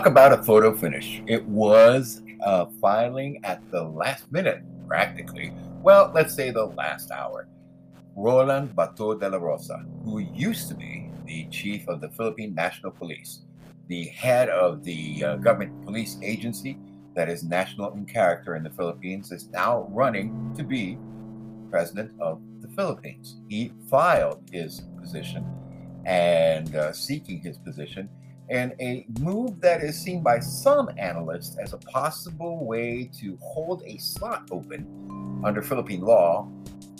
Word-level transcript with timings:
Talk 0.00 0.06
about 0.06 0.32
a 0.32 0.42
photo 0.42 0.74
finish. 0.74 1.20
It 1.26 1.44
was 1.44 2.22
filing 2.80 3.38
at 3.44 3.60
the 3.70 3.82
last 3.82 4.32
minute, 4.32 4.62
practically. 4.88 5.52
Well, 5.82 6.10
let's 6.14 6.34
say 6.34 6.50
the 6.50 6.64
last 6.64 7.10
hour. 7.10 7.48
Roland 8.16 8.74
Bato 8.74 9.20
de 9.20 9.28
la 9.28 9.36
Rosa, 9.36 9.84
who 10.02 10.20
used 10.20 10.68
to 10.68 10.74
be 10.74 11.10
the 11.26 11.44
chief 11.50 11.86
of 11.86 12.00
the 12.00 12.08
Philippine 12.08 12.54
National 12.54 12.92
Police, 12.92 13.40
the 13.88 14.04
head 14.04 14.48
of 14.48 14.82
the 14.84 15.22
uh, 15.22 15.36
government 15.36 15.84
police 15.84 16.16
agency 16.22 16.78
that 17.14 17.28
is 17.28 17.44
national 17.44 17.92
in 17.92 18.06
character 18.06 18.56
in 18.56 18.62
the 18.62 18.70
Philippines, 18.70 19.30
is 19.30 19.48
now 19.48 19.86
running 19.90 20.54
to 20.56 20.64
be 20.64 20.96
president 21.70 22.10
of 22.18 22.40
the 22.62 22.68
Philippines. 22.68 23.36
He 23.50 23.74
filed 23.90 24.40
his 24.50 24.80
position 24.98 25.44
and 26.06 26.74
uh, 26.74 26.94
seeking 26.94 27.40
his 27.40 27.58
position 27.58 28.08
and 28.50 28.74
a 28.80 29.06
move 29.20 29.60
that 29.60 29.82
is 29.82 29.98
seen 29.98 30.22
by 30.22 30.40
some 30.40 30.90
analysts 30.98 31.56
as 31.58 31.72
a 31.72 31.78
possible 31.78 32.66
way 32.66 33.08
to 33.20 33.38
hold 33.40 33.82
a 33.86 33.96
slot 33.98 34.48
open 34.50 35.40
under 35.44 35.62
Philippine 35.62 36.00
law. 36.00 36.50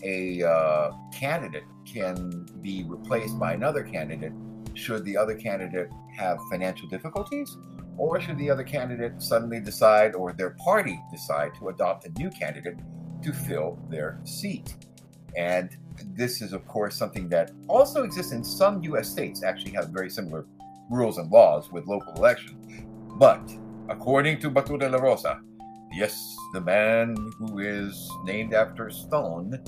A 0.02 0.42
uh, 0.42 0.92
candidate 1.12 1.64
can 1.84 2.46
be 2.62 2.84
replaced 2.84 3.38
by 3.38 3.52
another 3.52 3.82
candidate 3.82 4.32
should 4.74 5.04
the 5.04 5.16
other 5.16 5.34
candidate 5.34 5.90
have 6.16 6.38
financial 6.50 6.88
difficulties, 6.88 7.56
or 7.96 8.20
should 8.20 8.38
the 8.38 8.48
other 8.48 8.62
candidate 8.62 9.20
suddenly 9.20 9.60
decide, 9.60 10.14
or 10.14 10.32
their 10.32 10.50
party 10.50 11.00
decide, 11.10 11.52
to 11.58 11.68
adopt 11.68 12.06
a 12.06 12.10
new 12.18 12.30
candidate 12.30 12.78
to 13.22 13.32
fill 13.32 13.78
their 13.90 14.20
seat. 14.24 14.76
And 15.36 15.76
this 16.14 16.40
is, 16.40 16.52
of 16.52 16.66
course, 16.66 16.96
something 16.96 17.28
that 17.28 17.52
also 17.68 18.04
exists 18.04 18.32
in 18.32 18.42
some 18.42 18.82
U.S. 18.84 19.08
states, 19.08 19.42
actually 19.42 19.72
have 19.72 19.88
very 19.88 20.10
similar 20.10 20.46
rules 20.90 21.18
and 21.18 21.30
laws 21.30 21.70
with 21.70 21.86
local 21.86 22.12
elections. 22.14 22.58
But 23.16 23.40
according 23.88 24.40
to 24.40 24.50
Bato 24.50 24.78
de 24.78 24.88
la 24.88 24.98
Rosa, 24.98 25.40
yes, 25.94 26.36
the 26.52 26.60
man 26.60 27.14
who 27.38 27.60
is 27.60 28.10
named 28.24 28.52
after 28.52 28.90
Stone, 28.90 29.62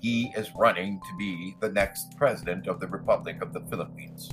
he 0.00 0.30
is 0.36 0.50
running 0.54 1.00
to 1.00 1.16
be 1.18 1.56
the 1.60 1.70
next 1.72 2.16
president 2.16 2.68
of 2.68 2.78
the 2.78 2.86
Republic 2.86 3.42
of 3.42 3.52
the 3.52 3.60
Philippines. 3.72 4.30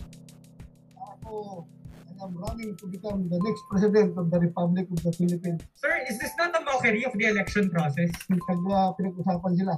Ako, 0.99 1.65
I 2.19 2.25
am 2.25 2.37
running 2.37 2.75
to 2.77 2.85
become 2.85 3.29
the 3.29 3.39
next 3.39 3.63
president 3.71 4.17
of 4.17 4.29
the 4.29 4.39
Republic 4.39 4.85
of 4.91 5.01
the 5.01 5.13
Philippines. 5.13 5.63
Sir, 5.73 6.05
is 6.09 6.19
this 6.19 6.31
not 6.37 6.53
a 6.53 6.61
mockery 6.61 7.03
of 7.05 7.13
the 7.17 7.25
election 7.25 7.71
process? 7.71 8.11
Pagka 8.29 8.99
pinag-usapan 8.99 9.51
sila. 9.57 9.75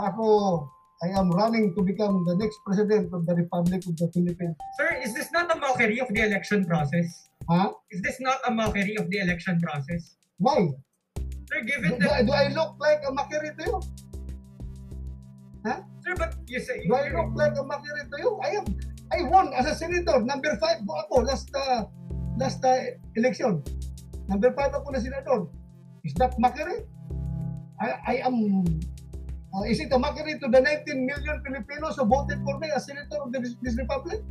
Ako, 0.00 0.64
I 1.00 1.08
am 1.16 1.30
running 1.32 1.72
to 1.76 1.82
become 1.82 2.24
the 2.28 2.36
next 2.36 2.60
president 2.66 3.08
of 3.16 3.24
the 3.24 3.34
Republic 3.34 3.80
of 3.88 3.96
the 3.96 4.12
Philippines. 4.12 4.56
Sir, 4.76 5.00
is 5.00 5.14
this 5.14 5.32
not 5.32 5.48
a 5.48 5.56
mockery 5.56 5.98
of 5.98 6.12
the 6.12 6.20
election 6.20 6.66
process? 6.68 7.30
Ha? 7.48 7.72
Is 7.90 8.02
this 8.02 8.20
not 8.20 8.36
a 8.46 8.50
mockery 8.52 8.96
of 9.00 9.08
the 9.08 9.18
election 9.24 9.56
process? 9.64 10.16
Why? 10.36 10.68
Sir, 11.48 11.60
Do, 11.60 11.64
given 11.64 11.98
do, 11.98 12.04
that, 12.04 12.26
do 12.26 12.32
I 12.32 12.48
look 12.52 12.76
like 12.78 13.00
a 13.08 13.12
mockery 13.12 13.48
to 13.48 13.64
you? 13.64 13.80
sir, 16.04 16.14
but 16.16 16.36
you 16.46 16.60
say, 16.60 16.84
Do 16.86 16.94
I 16.94 17.08
look 17.08 17.32
like 17.32 17.56
a 17.56 17.64
mockery 17.64 18.04
to 18.04 18.16
you? 18.20 18.36
I 18.44 18.60
am, 18.60 18.64
I 19.08 19.24
won 19.24 19.52
as 19.56 19.66
a 19.66 19.74
senator. 19.74 20.20
Number 20.20 20.52
five 20.60 20.84
po 20.84 21.00
ako 21.00 21.24
last, 21.24 21.48
uh, 21.56 21.88
last 22.36 22.60
uh, 22.60 22.76
election. 23.16 23.64
Number 24.28 24.52
five 24.52 24.76
ako 24.76 24.92
na 24.92 25.00
senador. 25.00 25.48
Is 26.04 26.12
that 26.20 26.36
mockery? 26.36 26.84
I, 27.80 28.20
I 28.20 28.28
am, 28.28 28.52
uh, 29.54 29.62
is 29.66 29.80
it 29.80 29.92
a 29.92 29.98
mockery 29.98 30.38
to 30.38 30.48
the 30.48 30.60
19 30.60 31.06
million 31.06 31.42
Filipinos 31.44 31.96
who 31.96 32.04
voted 32.04 32.38
for 32.44 32.58
me 32.58 32.70
as 32.74 32.86
senator 32.86 33.18
of 33.22 33.32
this, 33.32 33.56
this 33.62 33.76
republic? 33.76 34.22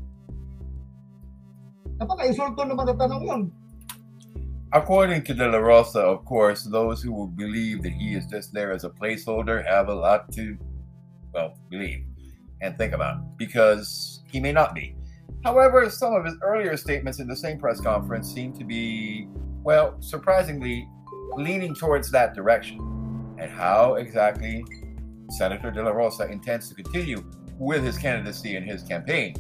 Napaka-insulto 1.99 2.63
naman 2.63 2.87
na 2.87 2.95
tanong 2.95 3.23
yun. 3.27 3.43
According 4.71 5.23
to 5.25 5.33
De 5.33 5.49
La 5.49 5.57
Rosa, 5.57 5.99
of 5.99 6.23
course, 6.23 6.63
those 6.63 7.01
who 7.01 7.11
will 7.11 7.27
believe 7.27 7.81
that 7.83 7.91
he 7.91 8.13
is 8.13 8.27
just 8.27 8.53
there 8.53 8.71
as 8.71 8.85
a 8.85 8.89
placeholder 8.89 9.65
have 9.65 9.89
a 9.89 9.93
lot 9.93 10.31
to, 10.33 10.55
well, 11.33 11.57
believe 11.69 12.05
and 12.61 12.77
think 12.77 12.93
about 12.93 13.37
because 13.37 14.21
he 14.31 14.39
may 14.39 14.51
not 14.51 14.75
be. 14.75 14.95
However, 15.43 15.89
some 15.89 16.13
of 16.13 16.23
his 16.23 16.35
earlier 16.41 16.77
statements 16.77 17.19
in 17.19 17.27
the 17.27 17.35
same 17.35 17.57
press 17.57 17.81
conference 17.81 18.31
seem 18.31 18.53
to 18.53 18.63
be, 18.63 19.27
well, 19.63 19.95
surprisingly 20.01 20.87
leaning 21.35 21.73
towards 21.73 22.11
that 22.11 22.35
direction. 22.35 22.79
And 23.39 23.49
how 23.49 23.95
exactly 23.95 24.65
Senator 25.29 25.71
De 25.71 25.83
La 25.83 25.91
Rosa 25.91 26.29
intends 26.29 26.69
to 26.69 26.75
continue 26.75 27.23
with 27.57 27.83
his 27.83 27.97
candidacy 27.97 28.55
and 28.55 28.65
his 28.65 28.83
campaign 28.83 29.35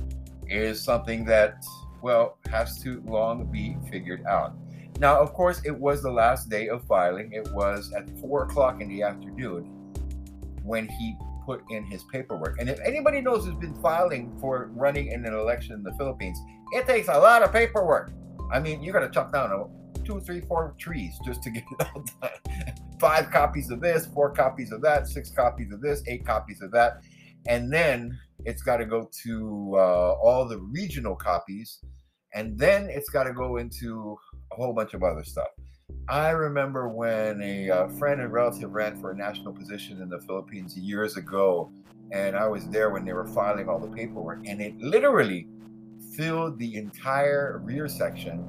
is 0.47 0.83
something 0.83 1.23
that, 1.25 1.63
well, 2.01 2.37
has 2.49 2.81
to 2.83 3.01
long 3.05 3.45
be 3.51 3.77
figured 3.89 4.23
out. 4.25 4.55
Now, 4.99 5.19
of 5.19 5.33
course, 5.33 5.61
it 5.63 5.75
was 5.75 6.01
the 6.01 6.11
last 6.11 6.49
day 6.49 6.67
of 6.67 6.83
filing. 6.85 7.31
It 7.31 7.49
was 7.53 7.93
at 7.93 8.09
four 8.19 8.43
o'clock 8.43 8.81
in 8.81 8.89
the 8.89 9.03
afternoon 9.03 9.63
when 10.63 10.89
he 10.89 11.15
put 11.45 11.63
in 11.69 11.85
his 11.85 12.03
paperwork. 12.11 12.59
And 12.59 12.69
if 12.69 12.79
anybody 12.81 13.21
knows 13.21 13.45
who's 13.45 13.55
been 13.55 13.75
filing 13.81 14.37
for 14.39 14.69
running 14.73 15.07
in 15.07 15.25
an 15.25 15.33
election 15.33 15.73
in 15.73 15.83
the 15.83 15.93
Philippines, 15.93 16.37
it 16.73 16.85
takes 16.85 17.07
a 17.07 17.17
lot 17.17 17.43
of 17.43 17.53
paperwork. 17.53 18.11
I 18.51 18.59
mean, 18.59 18.83
you 18.83 18.91
got 18.91 18.99
to 18.99 19.09
chop 19.09 19.31
down 19.31 19.69
two, 20.03 20.19
three, 20.19 20.41
four 20.41 20.75
trees 20.77 21.17
just 21.23 21.41
to 21.43 21.49
get 21.49 21.63
it 21.79 21.87
all 21.95 22.03
done. 22.21 22.73
Five 22.99 23.31
copies 23.31 23.71
of 23.71 23.81
this, 23.81 24.07
four 24.07 24.31
copies 24.31 24.71
of 24.71 24.81
that, 24.81 25.07
six 25.07 25.29
copies 25.29 25.71
of 25.71 25.81
this, 25.81 26.03
eight 26.07 26.25
copies 26.25 26.61
of 26.61 26.71
that. 26.71 27.01
And 27.47 27.71
then 27.71 28.19
it's 28.45 28.61
got 28.61 28.77
to 28.77 28.85
go 28.85 29.09
to 29.23 29.71
uh, 29.75 30.13
all 30.21 30.47
the 30.47 30.59
regional 30.59 31.15
copies. 31.15 31.79
And 32.33 32.57
then 32.57 32.89
it's 32.89 33.09
got 33.09 33.23
to 33.23 33.33
go 33.33 33.57
into 33.57 34.17
a 34.51 34.55
whole 34.55 34.73
bunch 34.73 34.93
of 34.93 35.03
other 35.03 35.23
stuff. 35.23 35.47
I 36.07 36.29
remember 36.29 36.89
when 36.89 37.41
a 37.41 37.69
uh, 37.69 37.87
friend 37.89 38.21
and 38.21 38.31
relative 38.31 38.71
ran 38.71 38.99
for 38.99 39.11
a 39.11 39.15
national 39.15 39.53
position 39.53 40.01
in 40.01 40.09
the 40.09 40.19
Philippines 40.19 40.77
years 40.77 41.17
ago, 41.17 41.71
and 42.11 42.35
I 42.35 42.47
was 42.47 42.67
there 42.67 42.89
when 42.89 43.05
they 43.05 43.13
were 43.13 43.27
filing 43.27 43.69
all 43.69 43.79
the 43.79 43.87
paperwork, 43.95 44.47
and 44.47 44.61
it 44.61 44.77
literally 44.79 45.47
filled 46.15 46.57
the 46.57 46.75
entire 46.75 47.61
rear 47.63 47.87
section 47.87 48.43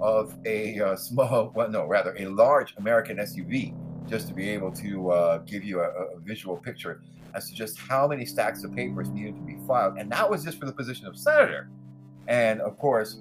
of 0.00 0.36
a 0.46 0.80
uh, 0.80 0.96
small, 0.96 1.52
well, 1.54 1.70
no, 1.70 1.86
rather 1.86 2.14
a 2.18 2.26
large 2.26 2.74
American 2.78 3.16
SUV, 3.16 3.74
just 4.08 4.28
to 4.28 4.34
be 4.34 4.48
able 4.48 4.72
to 4.72 5.10
uh, 5.10 5.38
give 5.38 5.64
you 5.64 5.80
a, 5.80 5.88
a 5.88 6.20
visual 6.20 6.56
picture 6.56 7.02
as 7.34 7.48
to 7.48 7.54
just 7.54 7.78
how 7.78 8.06
many 8.06 8.24
stacks 8.26 8.62
of 8.64 8.74
papers 8.74 9.08
needed 9.08 9.34
to 9.36 9.42
be 9.42 9.56
filed, 9.66 9.96
and 9.98 10.10
that 10.12 10.28
was 10.28 10.44
just 10.44 10.58
for 10.58 10.66
the 10.66 10.72
position 10.72 11.06
of 11.06 11.16
senator. 11.16 11.68
And 12.28 12.60
of 12.60 12.78
course, 12.78 13.20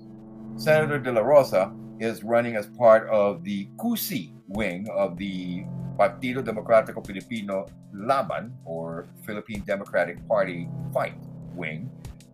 Senator 0.57 0.99
De 0.99 1.11
La 1.11 1.21
Rosa 1.21 1.73
is 1.99 2.23
running 2.23 2.55
as 2.55 2.67
part 2.67 3.07
of 3.09 3.43
the 3.43 3.67
CUSI 3.77 4.33
wing 4.47 4.87
of 4.89 5.17
the 5.17 5.63
Partido 5.97 6.43
Democrático 6.43 7.05
Filipino 7.05 7.67
Laban, 7.93 8.53
or 8.65 9.07
Philippine 9.25 9.63
Democratic 9.65 10.25
Party 10.27 10.67
Fight 10.93 11.15
wing 11.55 11.89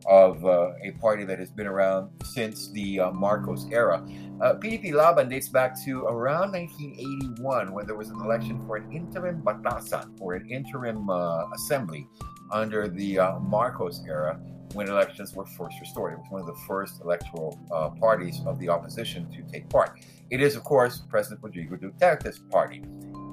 of 0.08 0.44
uh, 0.46 0.72
a 0.84 0.92
party 1.02 1.26
that 1.26 1.38
has 1.38 1.52
been 1.52 1.68
around 1.68 2.10
since 2.24 2.72
the 2.72 3.00
uh, 3.00 3.12
Marcos 3.12 3.66
era. 3.72 4.06
Uh, 4.42 4.54
PDP 4.54 4.94
Laban 4.94 5.28
dates 5.28 5.50
back 5.50 5.76
to 5.84 6.06
around 6.06 6.54
1981 6.54 7.74
when 7.74 7.86
there 7.86 7.96
was 7.96 8.10
an 8.10 8.22
election 8.22 8.66
for 8.66 8.78
an 8.78 8.92
interim 8.92 9.42
batasan 9.42 10.18
or 10.22 10.36
an 10.36 10.50
interim 10.50 11.10
uh, 11.10 11.50
assembly 11.56 12.08
under 12.52 12.88
the 12.88 13.20
uh, 13.20 13.40
Marcos 13.40 14.02
era 14.08 14.40
when 14.74 14.88
elections 14.88 15.34
were 15.34 15.46
first 15.46 15.76
restored. 15.82 16.14
It 16.14 16.20
was 16.20 16.28
one 16.30 16.42
of 16.42 16.48
the 16.48 16.62
first 16.68 17.02
electoral 17.02 17.60
uh, 17.72 17.90
parties 17.90 18.42
of 18.46 18.60
the 18.60 18.70
opposition 18.70 19.30
to 19.32 19.42
take 19.52 19.70
part. 19.70 20.00
It 20.30 20.40
is, 20.40 20.56
of 20.56 20.64
course, 20.64 21.02
President 21.10 21.44
Rodrigo 21.44 21.76
Duterte's 21.76 22.40
party. 22.40 22.84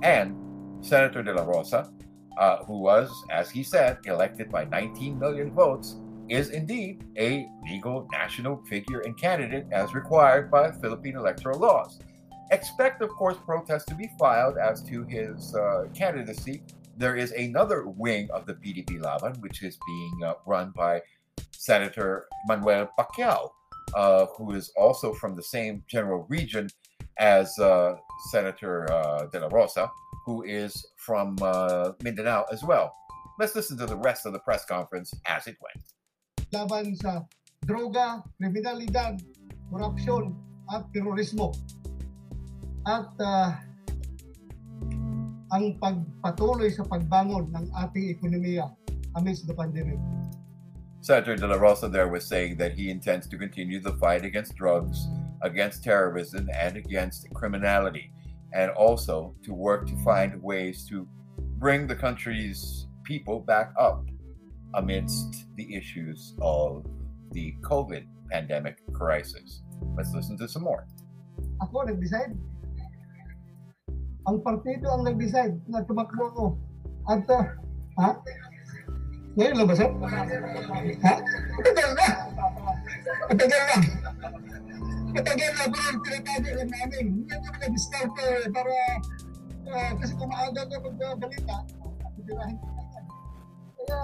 And 0.02 0.36
Senator 0.84 1.22
De 1.22 1.32
La 1.32 1.44
Rosa, 1.44 1.90
who 2.66 2.80
was, 2.80 3.10
as 3.30 3.50
he 3.50 3.62
said, 3.62 3.98
elected 4.06 4.50
by 4.50 4.64
19 4.64 5.18
million 5.18 5.52
votes, 5.52 5.96
is 6.28 6.50
indeed 6.50 7.04
a 7.18 7.46
legal 7.68 8.08
national 8.12 8.62
figure 8.64 9.00
and 9.00 9.18
candidate 9.18 9.66
as 9.72 9.94
required 9.94 10.50
by 10.50 10.70
Philippine 10.70 11.16
electoral 11.16 11.58
laws. 11.58 11.98
Expect, 12.50 13.02
of 13.02 13.10
course, 13.10 13.36
protests 13.44 13.84
to 13.86 13.94
be 13.94 14.10
filed 14.18 14.56
as 14.58 14.82
to 14.82 15.04
his 15.04 15.54
uh, 15.54 15.84
candidacy. 15.94 16.62
There 16.96 17.16
is 17.16 17.32
another 17.32 17.86
wing 17.86 18.28
of 18.32 18.46
the 18.46 18.54
PDP 18.54 19.02
Laban, 19.02 19.40
which 19.40 19.62
is 19.62 19.78
being 19.86 20.24
uh, 20.24 20.34
run 20.46 20.72
by 20.76 21.02
Senator 21.50 22.26
Manuel 22.46 22.88
Pacquiao, 22.98 23.50
uh, 23.94 24.26
who 24.36 24.52
is 24.52 24.70
also 24.76 25.12
from 25.14 25.34
the 25.34 25.42
same 25.42 25.82
general 25.88 26.26
region 26.28 26.68
as 27.18 27.58
uh, 27.58 27.96
Senator 28.30 28.90
uh, 28.92 29.26
De 29.26 29.40
La 29.40 29.48
Rosa, 29.48 29.90
who 30.26 30.42
is 30.44 30.86
from 30.96 31.36
uh, 31.42 31.92
Mindanao 32.02 32.44
as 32.52 32.62
well. 32.62 32.94
Let's 33.38 33.54
listen 33.54 33.76
to 33.78 33.86
the 33.86 33.96
rest 33.96 34.26
of 34.26 34.32
the 34.32 34.38
press 34.38 34.64
conference 34.64 35.12
as 35.26 35.46
it 35.46 35.56
went. 35.60 35.93
Laban 36.54 36.94
sa 36.94 37.26
droga, 37.66 38.22
kriminalidad, 38.38 39.18
korupsyon 39.74 40.38
at 40.70 40.86
terorismo. 40.94 41.50
At 42.86 43.10
ah, 43.18 43.58
ang 45.50 45.74
pagpatuloy 45.82 46.70
sa 46.70 46.86
pagbangon 46.86 47.50
ng 47.50 47.66
ating 47.74 48.14
ekonomiya 48.14 48.70
amidst 49.18 49.50
the 49.50 49.54
pandemic. 49.54 49.98
Senator 51.04 51.36
De 51.36 51.46
La 51.46 51.58
Rosa 51.60 51.90
there 51.90 52.08
was 52.08 52.24
saying 52.24 52.56
that 52.56 52.72
he 52.72 52.88
intends 52.88 53.28
to 53.28 53.36
continue 53.36 53.76
the 53.78 53.92
fight 54.00 54.24
against 54.24 54.56
drugs, 54.56 55.10
against 55.42 55.84
terrorism 55.84 56.48
and 56.54 56.80
against 56.80 57.28
criminality, 57.36 58.08
and 58.56 58.70
also 58.72 59.36
to 59.44 59.52
work 59.52 59.86
to 59.86 59.96
find 60.00 60.40
ways 60.40 60.88
to 60.88 61.06
bring 61.60 61.86
the 61.86 61.96
country's 61.96 62.88
people 63.04 63.40
back 63.40 63.68
up 63.76 64.08
amidst 64.76 65.46
the 65.56 65.66
issues 65.74 66.34
of 66.42 66.84
the 67.32 67.54
COVID 67.62 68.06
pandemic 68.30 68.78
crisis. 68.92 69.62
Let's 69.96 70.14
listen 70.14 70.38
to 70.38 70.48
some 70.48 70.62
more. 70.64 70.86
Ako, 71.62 71.86
nag-decide. 71.86 72.34
Ang 74.24 74.40
partido 74.40 74.88
ang 74.88 75.04
nag-decide 75.04 75.54
na 75.68 75.84
tumakbo 75.84 76.32
ako. 76.32 76.44
At, 77.06 77.26
uh, 77.28 77.44
ha? 78.00 78.10
Ngayon 79.34 79.54
lang 79.58 79.68
ba, 79.68 79.74
sir? 79.76 79.90
Ha? 79.90 81.14
Matagal 81.58 81.90
na. 81.92 82.06
Matagal 83.28 83.62
na. 83.66 83.76
Matagal 85.14 85.50
na, 85.54 85.64
bro. 85.68 85.86
Tinatago 86.02 86.48
lang 86.54 86.70
namin. 86.70 87.06
Nag-scout 87.60 88.10
ko 88.14 88.22
eh, 88.24 88.48
para, 88.50 88.74
uh, 89.68 89.92
kasi 90.00 90.12
kung 90.16 90.30
maaga 90.30 90.62
ka 90.66 90.76
magbalita, 90.80 91.56
titirahin 92.18 92.56
ko 92.58 92.66
yan. 92.72 93.04
Kaya, 93.74 93.98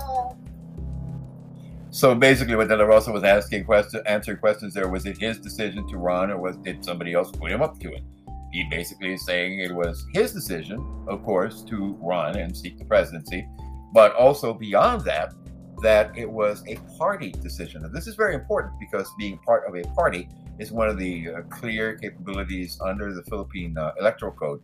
So 1.92 2.14
basically, 2.14 2.54
what 2.54 2.68
De 2.68 2.76
La 2.76 2.84
Rosa 2.84 3.10
was 3.10 3.24
asking 3.24 3.64
question, 3.64 4.00
answering 4.06 4.38
questions 4.38 4.74
there 4.74 4.88
was 4.88 5.06
it 5.06 5.18
his 5.18 5.40
decision 5.40 5.88
to 5.88 5.96
run, 5.96 6.30
or 6.30 6.38
was 6.38 6.56
did 6.58 6.84
somebody 6.84 7.14
else 7.14 7.32
put 7.32 7.50
him 7.50 7.62
up 7.62 7.80
to 7.80 7.92
it? 7.92 8.04
He 8.52 8.64
basically 8.70 9.14
is 9.14 9.24
saying 9.26 9.58
it 9.58 9.74
was 9.74 10.06
his 10.12 10.32
decision, 10.32 10.78
of 11.08 11.24
course, 11.24 11.62
to 11.62 11.98
run 12.00 12.36
and 12.36 12.56
seek 12.56 12.78
the 12.78 12.84
presidency, 12.84 13.44
but 13.92 14.14
also 14.14 14.54
beyond 14.54 15.04
that, 15.04 15.34
that 15.82 16.16
it 16.16 16.30
was 16.30 16.62
a 16.68 16.76
party 16.96 17.32
decision. 17.32 17.82
This 17.92 18.06
is 18.06 18.14
very 18.14 18.36
important 18.36 18.74
because 18.78 19.10
being 19.18 19.38
part 19.38 19.66
of 19.66 19.74
a 19.74 19.82
party 19.94 20.28
is 20.60 20.70
one 20.70 20.88
of 20.88 20.96
the 20.96 21.28
uh, 21.28 21.42
clear 21.50 21.96
capabilities 21.96 22.78
under 22.84 23.12
the 23.12 23.24
Philippine 23.24 23.76
uh, 23.76 23.92
Electoral 23.98 24.32
Code 24.32 24.60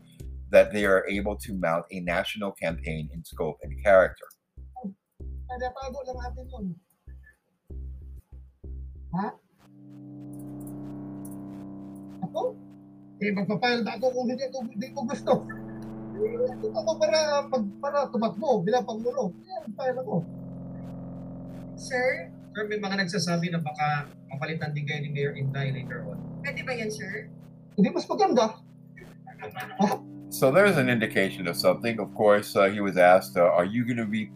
that 0.50 0.72
they 0.72 0.84
are 0.84 1.04
able 1.08 1.34
to 1.36 1.54
mount 1.54 1.86
a 1.90 2.00
national 2.00 2.52
campaign 2.52 3.08
in 3.12 3.24
scope 3.24 3.58
and 3.62 3.82
character. 3.82 4.26
Ha? 9.16 9.28
Ako? 12.28 12.40
Eh, 13.16 13.32
magpapile 13.32 13.80
na 13.80 13.96
ako 13.96 14.06
kung 14.12 14.26
hindi 14.28 14.44
ko, 14.52 14.58
hindi 14.68 14.88
ko 14.92 15.00
gusto. 15.08 15.32
Eh, 16.16 16.36
Ito 16.52 16.66
ako 16.72 16.90
para, 17.00 17.18
pag, 17.48 17.64
para 17.80 17.98
tumakbo 18.12 18.60
bilang 18.60 18.84
Pangulo. 18.84 19.32
Kaya 19.40 19.58
magpile 19.64 19.96
ako. 20.04 20.14
Sir, 21.76 22.28
Sir, 22.52 22.64
may 22.68 22.80
mga 22.80 23.04
nagsasabi 23.04 23.52
na 23.52 23.60
baka 23.60 24.08
mapalitan 24.32 24.72
din 24.72 24.88
kayo 24.88 25.00
ni 25.04 25.12
Mayor 25.12 25.36
Inday 25.36 25.72
later 25.72 26.04
on. 26.08 26.16
pwede 26.40 26.60
ba 26.64 26.72
yan, 26.72 26.88
sir? 26.88 27.28
Hindi 27.76 27.88
mas 27.92 28.08
maganda. 28.08 28.60
So 30.32 30.48
there's 30.48 30.76
an 30.80 30.88
indication 30.88 31.44
of 31.48 31.56
something. 31.56 32.00
Of 32.00 32.16
course, 32.16 32.56
uh, 32.56 32.68
he 32.72 32.80
was 32.80 32.96
asked, 32.96 33.36
uh, 33.36 33.44
"Are 33.44 33.68
you 33.68 33.84
going 33.84 34.00
to 34.00 34.08
be 34.08 34.32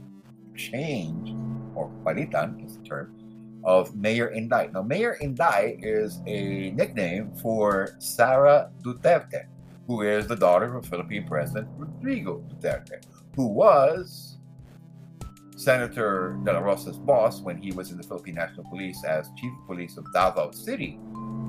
changed 0.52 1.32
or 1.72 1.88
palitan 2.04 2.60
is 2.60 2.76
the 2.76 2.84
term 2.84 3.16
of 3.64 3.94
Mayor 3.94 4.28
Inday?" 4.28 4.70
Now, 4.72 4.82
Mayor 4.82 5.16
Inday 5.20 5.78
is 5.82 6.20
a 6.26 6.70
nickname 6.72 7.32
for 7.36 7.96
Sara 7.98 8.70
Duterte, 8.82 9.46
who 9.86 10.02
is 10.02 10.26
the 10.26 10.36
daughter 10.36 10.76
of 10.76 10.86
Philippine 10.86 11.26
President 11.26 11.68
Rodrigo 11.76 12.42
Duterte, 12.48 13.02
who 13.36 13.46
was 13.46 14.38
Senator 15.56 16.38
De 16.44 16.52
La 16.52 16.60
Rosa's 16.60 16.96
boss 16.96 17.42
when 17.42 17.58
he 17.58 17.70
was 17.72 17.90
in 17.90 17.98
the 17.98 18.02
Philippine 18.02 18.36
National 18.36 18.64
Police 18.64 19.04
as 19.04 19.28
chief 19.36 19.52
of 19.52 19.66
police 19.66 19.96
of 19.98 20.10
Davao 20.12 20.52
City, 20.52 20.92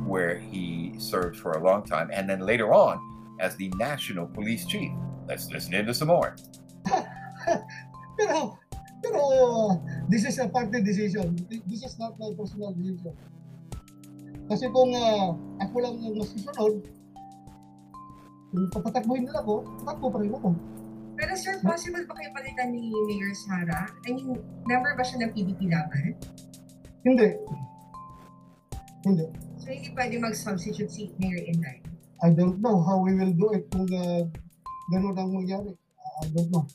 where 0.06 0.38
he 0.38 0.94
served 0.98 1.40
for 1.40 1.54
a 1.54 1.64
long 1.64 1.86
time, 1.86 2.10
and 2.12 2.30
then 2.30 2.42
later 2.42 2.74
on 2.74 3.00
as 3.40 3.56
the 3.56 3.69
national 3.78 4.28
police 4.28 4.66
chief. 4.66 4.92
Let's 5.28 5.50
listen 5.50 5.74
into 5.74 5.94
some 5.94 6.10
more. 6.10 6.36
pero, 9.01 9.21
this 10.07 10.24
is 10.24 10.38
a 10.38 10.48
party 10.48 10.81
decision. 10.81 11.33
This 11.65 11.81
is 11.81 11.98
not 11.98 12.15
my 12.21 12.31
personal 12.38 12.71
decision. 12.77 13.13
Kasi 14.48 14.68
kung 14.69 14.92
ah, 14.94 15.33
ako 15.63 15.75
lang 15.81 15.95
yung 16.03 16.21
masusunod, 16.21 16.86
kung 18.51 18.68
papatakbuhin 18.69 19.24
nila 19.25 19.39
ako, 19.42 19.63
takbo 19.88 20.07
pa 20.12 20.19
rin 20.19 20.33
ako. 20.36 20.50
Pero 21.15 21.33
sir, 21.38 21.56
possible 21.63 22.03
ba 22.03 22.13
kayo 22.18 22.30
palitan 22.36 22.74
ni 22.75 22.92
Mayor 23.07 23.31
Sara? 23.31 23.88
I 24.03 24.09
mean, 24.12 24.36
member 24.68 24.92
ba 24.98 25.04
siya 25.06 25.24
ng 25.24 25.31
PDP 25.31 25.71
laban? 25.71 26.18
Hindi. 27.07 27.30
Hindi. 29.07 29.25
So 29.62 29.69
hindi 29.69 29.89
pwede 29.94 30.18
mag-substitute 30.18 30.92
si 30.92 31.13
Mayor 31.21 31.42
Inday. 31.47 31.80
I 32.21 32.30
don't 32.33 32.62
know 32.62 32.81
how 32.86 33.01
we 33.01 33.18
will 33.18 33.33
do 33.33 33.54
it 33.56 33.65
kung 33.74 33.89
uh, 33.89 34.25
ganun 34.94 35.15
ang 35.18 35.31
mangyari. 35.33 35.74
I 36.21 36.25
don't 36.33 36.50
know. 36.54 36.65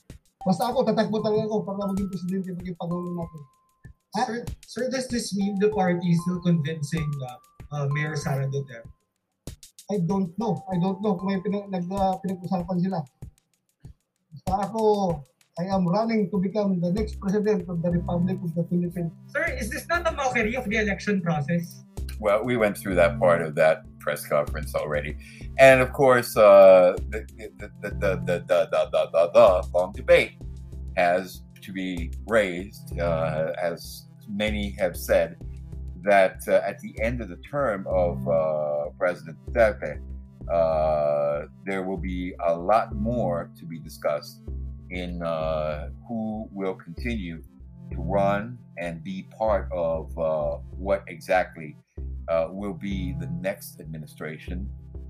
Basta 0.46 0.70
ako, 0.70 0.86
tatakbo 0.86 1.18
talaga 1.18 1.42
ako 1.50 1.66
para 1.66 1.90
maging 1.90 2.06
presidente, 2.06 2.54
maging 2.54 2.78
pangulo 2.78 3.10
natin. 3.18 3.40
Ha? 4.14 4.22
Sir, 4.22 4.36
sir, 4.62 4.84
does 4.86 5.10
this 5.10 5.34
mean 5.34 5.58
the 5.58 5.74
party 5.74 6.06
is 6.06 6.22
still 6.22 6.38
convincing 6.38 7.10
uh, 7.26 7.36
uh, 7.74 7.90
Mayor 7.90 8.14
Sara 8.14 8.46
Duterte? 8.46 8.86
I 9.90 9.98
don't 10.06 10.30
know. 10.38 10.62
I 10.70 10.78
don't 10.78 11.02
know 11.02 11.18
kung 11.18 11.34
may 11.34 11.42
pinag, 11.42 11.66
nag, 11.66 11.90
uh, 11.90 12.14
pinag-usapan 12.22 12.78
sila. 12.78 13.02
Basta 14.46 14.70
ako, 14.70 14.82
I 15.58 15.66
am 15.66 15.82
running 15.82 16.30
to 16.30 16.38
become 16.38 16.78
the 16.78 16.94
next 16.94 17.18
president 17.18 17.66
of 17.66 17.82
the 17.82 17.90
Republic 17.90 18.38
of 18.38 18.54
the 18.54 18.62
Philippines. 18.70 19.10
Sir, 19.34 19.50
is 19.50 19.66
this 19.66 19.82
not 19.90 20.06
a 20.06 20.14
mockery 20.14 20.54
of 20.54 20.70
the 20.70 20.78
election 20.78 21.18
process? 21.18 21.82
Well, 22.22 22.46
we 22.46 22.54
went 22.54 22.78
through 22.78 22.94
that 23.02 23.18
part 23.18 23.42
of 23.42 23.58
that 23.58 23.82
press 24.06 24.26
conference 24.26 24.74
already, 24.74 25.16
and 25.58 25.80
of 25.80 25.92
course 25.92 26.36
uh, 26.36 26.94
the, 27.10 27.26
the, 27.58 27.70
the, 27.82 27.90
the, 27.90 28.44
the, 28.46 29.30
the, 29.34 29.68
long 29.74 29.92
debate 29.92 30.34
has 30.96 31.42
to 31.60 31.72
be 31.72 32.12
raised, 32.28 32.98
uh, 33.00 33.52
as 33.60 34.06
many 34.28 34.70
have 34.78 34.96
said, 34.96 35.36
that 36.02 36.38
uh, 36.46 36.60
at 36.70 36.78
the 36.78 36.94
end 37.02 37.20
of 37.20 37.28
the 37.28 37.40
term 37.54 37.84
of 37.88 38.14
President 38.96 39.36
Duterte, 39.46 40.00
uh, 40.52 41.46
there 41.64 41.82
will 41.82 41.96
be 41.96 42.34
a 42.46 42.54
lot 42.54 42.94
more 42.94 43.50
to 43.58 43.64
be 43.64 43.78
discussed 43.80 44.42
in 44.90 45.22
uh, 45.22 45.88
who 46.06 46.48
will 46.52 46.74
continue 46.74 47.42
to 47.90 47.96
run 47.98 48.56
and 48.78 49.02
be 49.02 49.28
part 49.36 49.68
of 49.72 50.16
uh, 50.18 50.58
what 50.76 51.02
exactly 51.08 51.76
uh, 52.28 52.48
will 52.50 52.74
be 52.74 53.14
the 53.18 53.26
next 53.40 53.80
administration, 53.80 54.68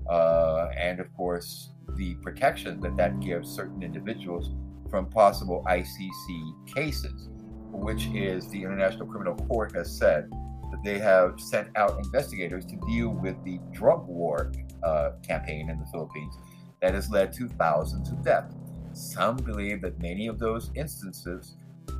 uh, 0.09 0.69
and 0.77 0.99
of 0.99 1.13
course 1.15 1.71
the 1.95 2.15
protection 2.15 2.79
that 2.81 2.95
that 2.97 3.19
gives 3.19 3.49
certain 3.49 3.81
individuals 3.81 4.51
from 4.89 5.09
possible 5.09 5.63
ICC 5.67 6.73
cases, 6.73 7.29
which 7.71 8.07
is 8.07 8.47
the 8.49 8.61
International 8.61 9.05
Criminal 9.05 9.35
Court 9.47 9.75
has 9.75 9.95
said 9.95 10.29
that 10.71 10.83
they 10.83 10.99
have 10.99 11.39
sent 11.39 11.69
out 11.75 11.97
investigators 11.97 12.65
to 12.65 12.77
deal 12.87 13.09
with 13.09 13.41
the 13.43 13.59
drug 13.71 14.05
war 14.07 14.51
uh, 14.83 15.11
campaign 15.25 15.69
in 15.69 15.79
the 15.79 15.85
Philippines 15.87 16.37
that 16.81 16.93
has 16.93 17.09
led 17.09 17.33
to 17.33 17.47
thousands 17.47 18.09
of 18.09 18.23
deaths. 18.23 18.55
Some 18.93 19.37
believe 19.37 19.81
that 19.81 19.99
many 20.01 20.27
of 20.27 20.39
those 20.39 20.71
instances 20.75 21.55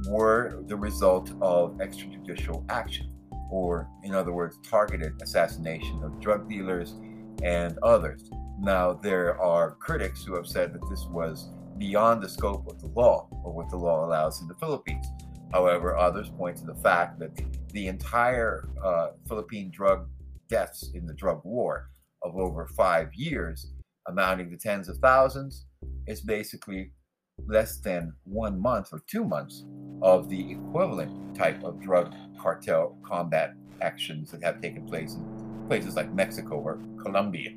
were 0.09 0.63
the 0.67 0.75
result 0.75 1.31
of 1.41 1.77
extrajudicial 1.77 2.63
action, 2.69 3.11
or 3.51 3.89
in 4.03 4.13
other 4.13 4.33
words, 4.33 4.57
targeted 4.63 5.13
assassination 5.21 6.03
of 6.03 6.19
drug 6.19 6.49
dealers 6.49 6.95
and 7.43 7.77
others. 7.83 8.29
Now, 8.59 8.93
there 8.93 9.39
are 9.39 9.75
critics 9.75 10.23
who 10.23 10.35
have 10.35 10.47
said 10.47 10.73
that 10.73 10.89
this 10.89 11.05
was 11.11 11.49
beyond 11.77 12.23
the 12.23 12.29
scope 12.29 12.67
of 12.67 12.79
the 12.81 12.87
law 12.87 13.27
or 13.43 13.53
what 13.53 13.69
the 13.69 13.77
law 13.77 14.05
allows 14.05 14.41
in 14.41 14.47
the 14.47 14.55
Philippines. 14.55 15.05
However, 15.53 15.95
others 15.95 16.29
point 16.29 16.57
to 16.57 16.65
the 16.65 16.75
fact 16.75 17.19
that 17.19 17.31
the 17.71 17.87
entire 17.87 18.67
uh, 18.83 19.09
Philippine 19.27 19.71
drug 19.71 20.07
deaths 20.49 20.89
in 20.93 21.05
the 21.05 21.13
drug 21.13 21.41
war 21.43 21.89
of 22.23 22.35
over 22.35 22.65
five 22.65 23.13
years, 23.13 23.73
amounting 24.07 24.49
to 24.49 24.57
tens 24.57 24.89
of 24.89 24.97
thousands, 24.97 25.65
is 26.07 26.21
basically 26.21 26.91
less 27.45 27.79
than 27.79 28.13
one 28.23 28.59
month 28.59 28.89
or 28.91 29.01
two 29.07 29.23
months 29.23 29.63
of 30.01 30.29
the 30.29 30.51
equivalent 30.51 31.35
type 31.35 31.63
of 31.63 31.79
drug 31.79 32.13
cartel 32.39 32.97
combat 33.03 33.53
actions 33.81 34.31
that 34.31 34.43
have 34.43 34.61
taken 34.61 34.85
place 34.85 35.15
in 35.15 35.65
places 35.67 35.95
like 35.95 36.11
Mexico 36.13 36.55
or 36.55 36.79
Colombia, 37.01 37.51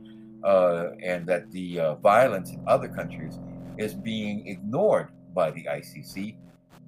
uh, 0.45 0.91
and 1.03 1.27
that 1.27 1.51
the 1.51 1.81
uh, 1.81 1.95
violence 1.97 2.51
in 2.51 2.63
other 2.67 2.89
countries 2.89 3.39
is 3.79 3.95
being 3.95 4.47
ignored 4.47 5.09
by 5.35 5.51
the 5.51 5.65
ICC 5.65 6.37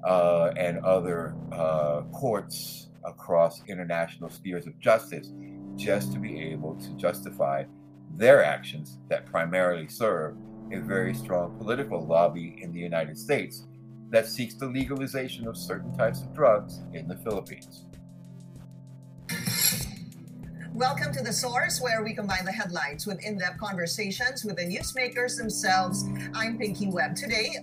uh, 0.05 0.53
and 0.57 0.79
other 0.85 1.35
uh, 1.53 2.03
courts 2.13 2.89
across 3.05 3.63
international 3.69 4.31
spheres 4.31 4.67
of 4.67 4.79
justice 4.79 5.33
just 5.77 6.13
to 6.13 6.19
be 6.19 6.41
able 6.41 6.75
to 6.77 6.91
justify 6.91 7.65
their 8.17 8.45
actions 8.45 8.99
that 9.09 9.25
primarily 9.27 9.89
serve 9.89 10.37
a 10.73 10.79
very 10.79 11.15
strong 11.15 11.57
political 11.59 12.05
lobby 12.05 12.57
in 12.61 12.73
the 12.73 12.79
United 12.79 13.19
States 13.19 13.67
that 14.13 14.29
seeks 14.29 14.55
the 14.55 14.67
legalization 14.67 15.49
of 15.49 15.57
certain 15.57 15.93
types 15.97 16.21
of 16.21 16.35
drugs 16.35 16.81
in 16.93 17.09
the 17.09 17.17
Philippines. 17.17 17.87
Welcome 20.75 21.15
to 21.15 21.23
The 21.23 21.33
Source, 21.33 21.81
where 21.81 22.05
we 22.05 22.15
combine 22.15 22.45
the 22.45 22.53
headlines 22.53 23.07
with 23.07 23.25
in 23.25 23.39
depth 23.39 23.59
conversations 23.59 24.45
with 24.45 24.57
the 24.57 24.65
newsmakers 24.65 25.39
themselves. 25.39 26.05
I'm 26.35 26.59
Pinky 26.59 26.89
Webb. 26.89 27.17
Today, 27.17 27.57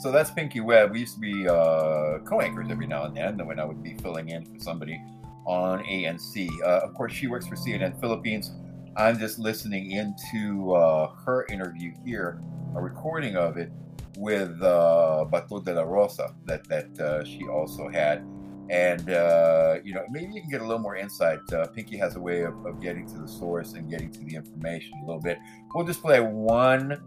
So 0.00 0.12
that's 0.12 0.30
Pinky 0.30 0.60
Webb. 0.60 0.92
We 0.92 1.00
used 1.00 1.14
to 1.14 1.20
be 1.20 1.48
uh, 1.48 2.18
co-anchors 2.20 2.68
every 2.70 2.86
now 2.86 3.04
and 3.04 3.16
then 3.16 3.46
when 3.46 3.58
I 3.58 3.64
would 3.64 3.82
be 3.82 3.94
filling 4.02 4.28
in 4.28 4.44
for 4.44 4.58
somebody 4.58 5.02
on 5.46 5.82
ANC. 5.84 6.48
Uh, 6.62 6.80
of 6.84 6.92
course, 6.92 7.14
she 7.14 7.26
works 7.26 7.46
for 7.46 7.56
CNN 7.56 7.98
Philippines. 8.00 8.52
I'm 8.96 9.18
just 9.18 9.38
listening 9.38 9.92
into 9.92 10.74
uh, 10.74 11.14
her 11.24 11.46
interview 11.46 11.94
here, 12.04 12.42
a 12.76 12.82
recording 12.82 13.36
of 13.36 13.56
it 13.56 13.72
with 14.16 14.62
uh, 14.62 15.24
Bato 15.30 15.64
de 15.64 15.74
la 15.74 15.82
Rosa 15.82 16.34
that 16.46 16.68
that 16.68 16.98
uh, 17.00 17.24
she 17.24 17.46
also 17.48 17.88
had. 17.88 18.26
And 18.70 19.10
uh, 19.10 19.76
you 19.82 19.94
know, 19.94 20.04
maybe 20.10 20.32
you 20.32 20.40
can 20.40 20.50
get 20.50 20.60
a 20.60 20.64
little 20.64 20.82
more 20.82 20.96
insight. 20.96 21.40
Uh, 21.52 21.66
Pinky 21.66 21.96
has 21.96 22.14
a 22.14 22.20
way 22.20 22.42
of, 22.42 22.54
of 22.64 22.80
getting 22.80 23.06
to 23.08 23.18
the 23.18 23.26
source 23.26 23.72
and 23.72 23.90
getting 23.90 24.12
to 24.12 24.20
the 24.20 24.36
information 24.36 24.92
a 25.02 25.06
little 25.06 25.20
bit. 25.20 25.38
We'll 25.74 25.86
just 25.86 26.02
play 26.02 26.20
one 26.20 27.02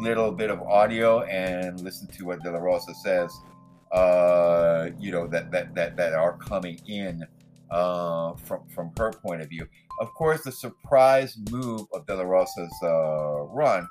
little 0.00 0.30
bit 0.30 0.48
of 0.50 0.62
audio 0.62 1.22
and 1.22 1.80
listen 1.80 2.06
to 2.06 2.24
what 2.24 2.40
De 2.42 2.50
La 2.50 2.58
Rosa 2.58 2.94
says. 2.94 3.36
Uh, 3.90 4.90
you 4.98 5.10
know 5.10 5.26
that 5.26 5.50
that 5.50 5.74
that 5.74 5.96
that 5.96 6.12
are 6.12 6.36
coming 6.36 6.80
in 6.86 7.26
uh, 7.70 8.34
from 8.34 8.68
from 8.68 8.92
her 8.98 9.10
point 9.10 9.42
of 9.42 9.48
view. 9.48 9.66
Of 10.00 10.14
course, 10.14 10.42
the 10.44 10.52
surprise 10.52 11.36
move 11.50 11.86
of 11.92 12.06
De 12.06 12.14
La 12.14 12.22
Rosa's 12.22 12.72
uh, 12.82 13.42
run 13.46 13.88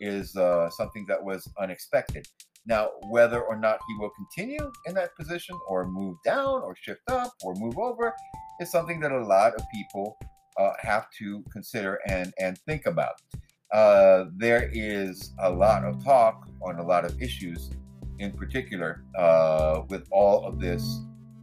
is 0.00 0.36
uh, 0.36 0.70
something 0.70 1.04
that 1.08 1.22
was 1.22 1.48
unexpected. 1.58 2.26
Now, 2.66 2.90
whether 3.08 3.40
or 3.42 3.56
not 3.56 3.78
he 3.88 3.96
will 3.98 4.10
continue 4.10 4.70
in 4.86 4.94
that 4.94 5.16
position 5.16 5.58
or 5.68 5.86
move 5.86 6.16
down 6.24 6.62
or 6.62 6.74
shift 6.76 7.00
up 7.08 7.32
or 7.42 7.54
move 7.54 7.78
over 7.78 8.14
is 8.60 8.70
something 8.70 9.00
that 9.00 9.12
a 9.12 9.24
lot 9.24 9.54
of 9.54 9.62
people 9.72 10.18
uh, 10.58 10.72
have 10.78 11.06
to 11.18 11.42
consider 11.50 11.98
and, 12.08 12.32
and 12.38 12.58
think 12.58 12.86
about. 12.86 13.14
Uh, 13.72 14.24
there 14.36 14.68
is 14.72 15.32
a 15.40 15.50
lot 15.50 15.84
of 15.84 16.02
talk 16.04 16.48
on 16.62 16.78
a 16.78 16.82
lot 16.82 17.04
of 17.04 17.20
issues, 17.22 17.70
in 18.18 18.32
particular, 18.32 19.04
uh, 19.16 19.82
with 19.88 20.06
all 20.10 20.44
of 20.44 20.60
this 20.60 21.00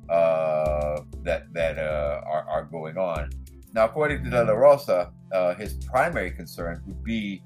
uh, 0.09 1.01
that 1.23 1.51
that 1.53 1.77
uh, 1.77 2.21
are, 2.25 2.45
are 2.49 2.63
going 2.65 2.97
on. 2.97 3.29
Now, 3.73 3.85
according 3.85 4.23
to 4.23 4.29
De 4.29 4.43
La 4.43 4.53
Rosa, 4.53 5.11
uh, 5.31 5.55
his 5.55 5.73
primary 5.85 6.31
concern 6.31 6.81
would 6.85 7.03
be 7.03 7.43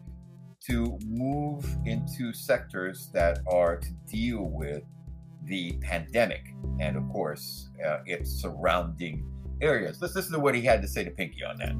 to 0.68 0.98
move 1.08 1.65
into 1.86 2.34
sectors 2.34 3.10
that 3.13 3.39
are 3.50 3.77
to 3.77 3.91
deal 4.10 4.50
with 4.50 4.84
the 5.46 5.74
pandemic 5.82 6.53
and, 6.80 6.96
of 6.96 7.08
course, 7.10 7.70
uh, 7.86 8.00
its 8.06 8.30
surrounding 8.30 9.25
areas. 9.62 10.01
Let's 10.01 10.15
listen 10.15 10.34
to 10.34 10.39
what 10.39 10.53
he 10.53 10.62
had 10.62 10.82
to 10.82 10.88
say 10.88 11.03
to 11.03 11.12
Pinky 11.12 11.44
on 11.44 11.58
that. 11.58 11.75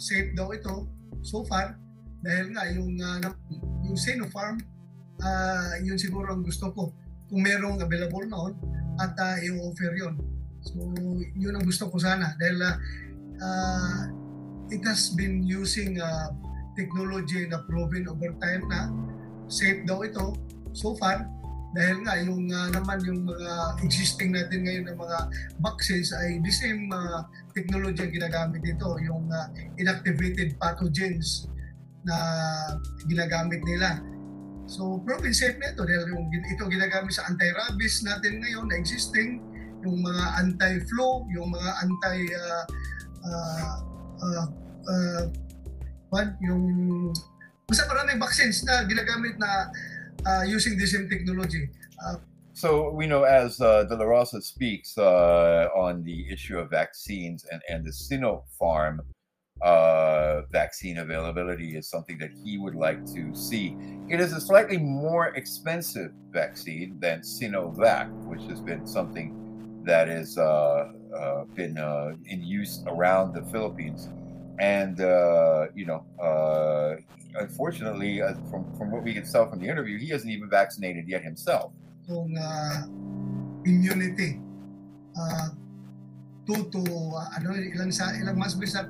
safe 0.00 0.32
daw 0.32 0.48
ito 0.56 0.88
so 1.20 1.44
far 1.44 1.76
dahil 2.24 2.56
nga 2.56 2.64
yung 2.72 2.96
uh, 2.96 3.20
yung 3.84 3.98
Sinopharm 4.00 4.56
uh, 5.20 5.76
yun 5.84 6.00
siguro 6.00 6.32
ang 6.32 6.40
gusto 6.40 6.72
ko 6.72 6.88
kung 7.28 7.40
merong 7.44 7.84
available 7.84 8.24
noon 8.24 8.56
at 8.96 9.12
uh, 9.20 9.36
i-offer 9.44 9.92
yun 9.92 10.16
so 10.64 10.72
yun 11.36 11.52
ang 11.52 11.64
gusto 11.68 11.92
ko 11.92 12.00
sana 12.00 12.32
dahil 12.40 12.64
uh, 12.64 12.76
uh, 13.44 14.02
it 14.72 14.80
has 14.88 15.12
been 15.12 15.44
using 15.44 16.00
uh, 16.00 16.32
technology 16.80 17.44
na 17.44 17.60
proven 17.68 18.08
over 18.08 18.32
time 18.40 18.64
na 18.72 18.88
safe 19.52 19.84
daw 19.84 20.00
ito 20.00 20.32
so 20.72 20.96
far 20.96 21.28
dahil 21.70 22.02
nga 22.02 22.18
yung 22.18 22.50
uh, 22.50 22.68
naman 22.74 22.98
yung 23.06 23.30
mga 23.30 23.78
existing 23.86 24.34
natin 24.34 24.66
ngayon 24.66 24.84
ng 24.90 24.98
mga 24.98 25.18
vaccines 25.62 26.10
ay 26.10 26.42
the 26.42 26.50
same 26.50 26.90
uh, 26.90 27.22
technology 27.54 28.02
ang 28.02 28.10
ginagamit 28.10 28.58
dito, 28.58 28.98
yung 28.98 29.30
uh, 29.30 29.46
inactivated 29.78 30.58
pathogens 30.58 31.46
na 32.02 32.16
ginagamit 33.06 33.62
nila. 33.62 34.02
So, 34.66 34.98
proven 35.06 35.34
safe 35.34 35.58
na 35.62 35.70
ito 35.70 35.86
dahil 35.86 36.10
yung, 36.10 36.26
ito 36.30 36.62
ginagamit 36.66 37.14
sa 37.14 37.26
anti-rabies 37.30 38.02
natin 38.02 38.42
ngayon 38.42 38.66
na 38.70 38.74
existing, 38.78 39.38
yung 39.86 40.02
mga 40.02 40.24
anti-flu, 40.42 41.26
yung 41.30 41.54
mga 41.54 41.70
anti 41.86 42.18
uh, 42.34 42.64
uh, 43.26 43.74
uh, 44.20 44.46
uh, 44.90 45.22
what, 46.10 46.34
yung 46.42 47.14
basta 47.66 47.86
maraming 47.86 48.18
vaccines 48.18 48.62
na 48.66 48.82
ginagamit 48.84 49.38
na 49.38 49.70
uh, 50.26 50.42
using 50.42 50.76
the 50.76 50.86
same 50.86 51.08
technology. 51.08 51.70
Uh, 52.02 52.18
So 52.52 52.90
we 52.90 53.06
know 53.06 53.24
as 53.24 53.56
uh, 53.60 53.84
De 53.84 53.96
La 53.96 54.04
Rosa 54.04 54.42
speaks 54.42 54.98
uh, 54.98 55.68
on 55.72 56.04
the 56.04 56.28
issue 56.28 56.58
of 56.58 56.68
vaccines 56.68 57.46
and, 57.50 57.62
and 57.70 57.86
the 57.86 57.90
Sinopharm 57.90 59.00
uh, 59.62 60.42
vaccine 60.50 60.98
availability 60.98 61.76
is 61.76 61.88
something 61.88 62.18
that 62.18 62.30
he 62.44 62.58
would 62.58 62.74
like 62.74 63.06
to 63.14 63.34
see. 63.34 63.76
It 64.08 64.20
is 64.20 64.32
a 64.32 64.40
slightly 64.40 64.76
more 64.76 65.28
expensive 65.28 66.12
vaccine 66.30 66.98
than 67.00 67.20
Sinovac, 67.20 68.10
which 68.24 68.42
has 68.50 68.60
been 68.60 68.86
something 68.86 69.82
that 69.84 70.08
has 70.08 70.36
uh, 70.36 70.92
uh, 71.16 71.44
been 71.54 71.78
uh, 71.78 72.12
in 72.26 72.42
use 72.42 72.84
around 72.86 73.32
the 73.32 73.42
Philippines. 73.50 74.08
And, 74.60 75.00
uh, 75.00 75.72
you 75.74 75.88
know, 75.88 76.04
uh, 76.20 77.00
unfortunately, 77.40 78.20
uh, 78.20 78.34
from, 78.52 78.68
from 78.76 78.92
what 78.92 79.02
we 79.02 79.14
can 79.16 79.24
tell 79.24 79.48
from 79.48 79.58
the 79.58 79.68
interview, 79.68 79.96
he 79.98 80.12
isn't 80.12 80.28
even 80.28 80.50
vaccinated 80.52 81.08
yet 81.08 81.24
himself. 81.24 81.72
itong 82.10 82.34
uh, 82.34 82.90
immunity. 83.62 84.42
Uh, 85.14 85.54
two 86.42 86.66
to, 86.74 86.82
uh, 87.14 87.38
ano, 87.38 87.54
ilang, 87.54 87.94
sa, 87.94 88.10
ilang 88.18 88.34
months 88.34 88.58
ba 88.58 88.66
sa 88.66 88.82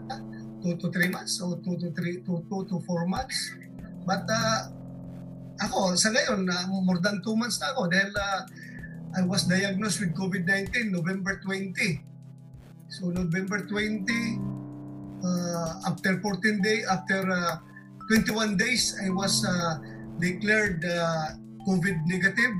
Two 0.61 0.77
to 0.77 0.93
three 0.93 1.09
months 1.09 1.41
o 1.41 1.57
two 1.57 1.73
to 1.81 1.89
three, 1.97 2.21
two, 2.21 2.45
two 2.53 2.69
to 2.69 2.85
four 2.85 3.09
months. 3.09 3.57
But 4.05 4.29
uh, 4.29 4.69
ako, 5.57 5.97
sa 5.97 6.13
ngayon, 6.13 6.45
uh, 6.45 6.69
more 6.85 7.01
than 7.01 7.25
two 7.25 7.33
months 7.33 7.57
na 7.65 7.73
ako 7.73 7.89
dahil 7.89 8.13
uh, 8.13 8.45
I 9.17 9.25
was 9.25 9.49
diagnosed 9.49 10.05
with 10.05 10.13
COVID-19 10.13 10.93
November 10.93 11.41
20. 11.41 11.73
So 12.93 13.09
November 13.09 13.65
20, 13.65 14.05
uh, 14.05 14.50
after 15.87 16.21
14 16.21 16.63
days, 16.63 16.87
after 16.89 17.25
uh, 17.31 17.57
21 18.11 18.57
days, 18.57 18.99
I 18.99 19.11
was 19.11 19.45
uh, 19.47 19.79
declared 20.19 20.85
uh, 20.85 21.39
COVID 21.67 21.97
negative. 22.07 22.53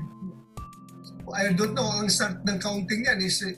I 1.35 1.51
don't 1.51 1.75
know, 1.75 1.87
ang 1.99 2.07
start 2.07 2.43
ng 2.47 2.59
counting 2.59 3.03
yan 3.07 3.19
is 3.19 3.43
uh, 3.43 3.51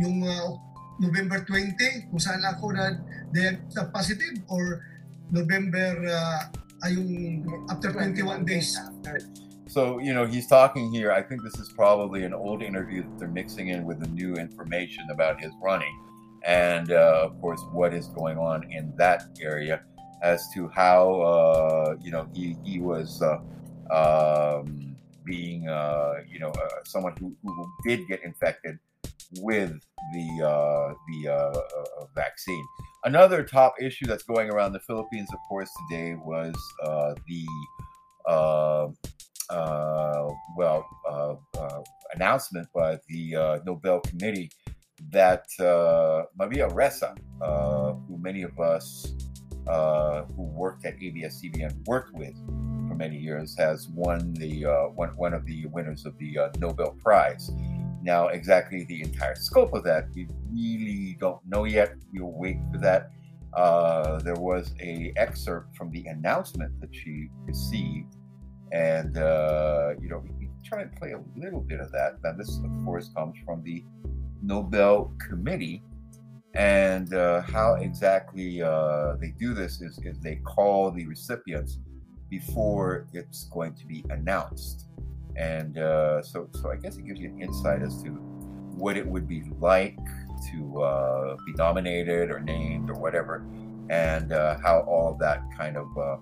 yung 0.00 0.24
uh, 0.24 0.56
November 1.00 1.40
20, 1.46 2.12
kung 2.12 2.20
saan 2.20 2.42
ako 2.44 2.72
na 2.76 3.00
diagnosed 3.32 3.88
positive 3.96 4.36
or 4.52 4.84
November, 5.30 5.96
uh, 6.04 6.40
ay 6.84 6.94
yung 6.94 7.44
after 7.70 7.92
21 7.92 8.44
days. 8.44 8.76
So, 9.68 10.00
you 10.00 10.14
know, 10.14 10.24
he's 10.24 10.48
talking 10.48 10.88
here. 10.92 11.12
I 11.12 11.20
think 11.20 11.44
this 11.44 11.60
is 11.60 11.68
probably 11.72 12.24
an 12.24 12.32
old 12.32 12.62
interview 12.62 13.02
that 13.04 13.18
they're 13.20 13.28
mixing 13.28 13.68
in 13.68 13.84
with 13.84 14.00
the 14.00 14.08
new 14.08 14.34
information 14.34 15.04
about 15.12 15.40
his 15.40 15.52
running. 15.60 15.92
And, 16.44 16.92
uh, 16.92 17.22
of 17.24 17.40
course, 17.40 17.62
what 17.72 17.92
is 17.92 18.08
going 18.08 18.38
on 18.38 18.70
in 18.70 18.92
that 18.96 19.24
area 19.40 19.82
as 20.22 20.48
to 20.54 20.68
how, 20.68 21.20
uh, 21.20 21.94
you 22.00 22.10
know, 22.10 22.28
he, 22.34 22.56
he 22.64 22.80
was 22.80 23.22
uh, 23.22 23.38
um, 23.92 24.96
being, 25.24 25.62
you 26.30 26.38
know, 26.38 26.52
someone 26.84 27.14
who, 27.18 27.36
who 27.42 27.72
did 27.86 28.06
get 28.08 28.22
infected 28.24 28.78
with 29.40 29.78
the, 30.12 30.46
uh, 30.46 30.94
the 31.08 31.28
uh, 31.28 32.04
vaccine. 32.14 32.64
Another 33.04 33.44
top 33.44 33.74
issue 33.80 34.06
that's 34.06 34.24
going 34.24 34.50
around 34.50 34.72
the 34.72 34.80
Philippines, 34.80 35.28
of 35.32 35.38
course, 35.48 35.70
today 35.88 36.14
was 36.14 36.54
uh, 36.84 37.14
the 37.28 37.46
well, 40.56 41.40
announcement 42.14 42.66
by 42.74 42.98
the 43.08 43.60
Nobel 43.64 44.00
Committee 44.00 44.50
that 45.10 45.46
uh, 45.60 46.24
Maria 46.36 46.68
Ressa, 46.68 47.16
uh, 47.40 47.92
who 47.92 48.18
many 48.18 48.42
of 48.42 48.58
us 48.58 49.14
uh, 49.66 50.24
who 50.36 50.42
worked 50.42 50.84
at 50.84 50.94
ABS-CBN 51.00 51.86
worked 51.86 52.14
with 52.14 52.36
for 52.88 52.94
many 52.94 53.16
years, 53.16 53.56
has 53.58 53.88
won 53.88 54.32
the 54.34 54.64
uh, 54.64 54.88
one 54.88 55.10
one 55.16 55.34
of 55.34 55.44
the 55.46 55.66
winners 55.66 56.06
of 56.06 56.16
the 56.18 56.38
uh, 56.38 56.48
Nobel 56.58 56.96
Prize. 57.02 57.50
Now, 58.02 58.28
exactly 58.28 58.84
the 58.84 59.02
entire 59.02 59.34
scope 59.34 59.74
of 59.74 59.84
that, 59.84 60.08
we 60.14 60.28
really 60.52 61.16
don't 61.20 61.44
know 61.46 61.64
yet. 61.64 61.94
We'll 62.12 62.32
wait 62.32 62.58
for 62.72 62.78
that. 62.78 63.10
Uh, 63.52 64.18
there 64.20 64.36
was 64.36 64.72
a 64.80 65.12
excerpt 65.16 65.76
from 65.76 65.90
the 65.90 66.06
announcement 66.06 66.80
that 66.80 66.94
she 66.94 67.28
received 67.44 68.14
and 68.70 69.16
you 70.02 70.08
know 70.08 70.22
we 70.22 70.28
can 70.28 70.52
try 70.64 70.82
and 70.82 70.94
play 70.96 71.12
a 71.12 71.20
little 71.36 71.60
bit 71.60 71.80
of 71.80 71.90
that. 71.92 72.18
Now 72.22 72.32
this, 72.32 72.58
of 72.58 72.84
course, 72.84 73.10
comes 73.16 73.36
from 73.44 73.62
the 73.62 73.84
Nobel 74.42 75.12
Committee, 75.18 75.82
and 76.54 77.12
uh, 77.14 77.42
how 77.42 77.74
exactly 77.74 78.62
uh, 78.62 79.16
they 79.20 79.34
do 79.38 79.54
this 79.54 79.80
is, 79.80 79.98
is 80.04 80.18
they 80.20 80.36
call 80.36 80.90
the 80.90 81.06
recipients 81.06 81.78
before 82.30 83.06
it's 83.12 83.44
going 83.44 83.74
to 83.74 83.86
be 83.86 84.04
announced, 84.10 84.86
and 85.36 85.78
uh, 85.78 86.22
so 86.22 86.48
so 86.54 86.70
I 86.70 86.76
guess 86.76 86.96
it 86.96 87.06
gives 87.06 87.20
you 87.20 87.28
an 87.28 87.40
insight 87.40 87.82
as 87.82 88.02
to 88.02 88.10
what 88.10 88.96
it 88.96 89.06
would 89.06 89.26
be 89.26 89.44
like 89.60 89.98
to 90.52 90.82
uh, 90.82 91.36
be 91.46 91.52
nominated 91.54 92.30
or 92.30 92.40
named 92.40 92.90
or 92.90 92.94
whatever, 92.94 93.46
and 93.88 94.32
uh, 94.32 94.58
how 94.58 94.80
all 94.80 95.16
that 95.20 95.42
kind 95.56 95.76
of 95.76 95.98
uh, 95.98 96.16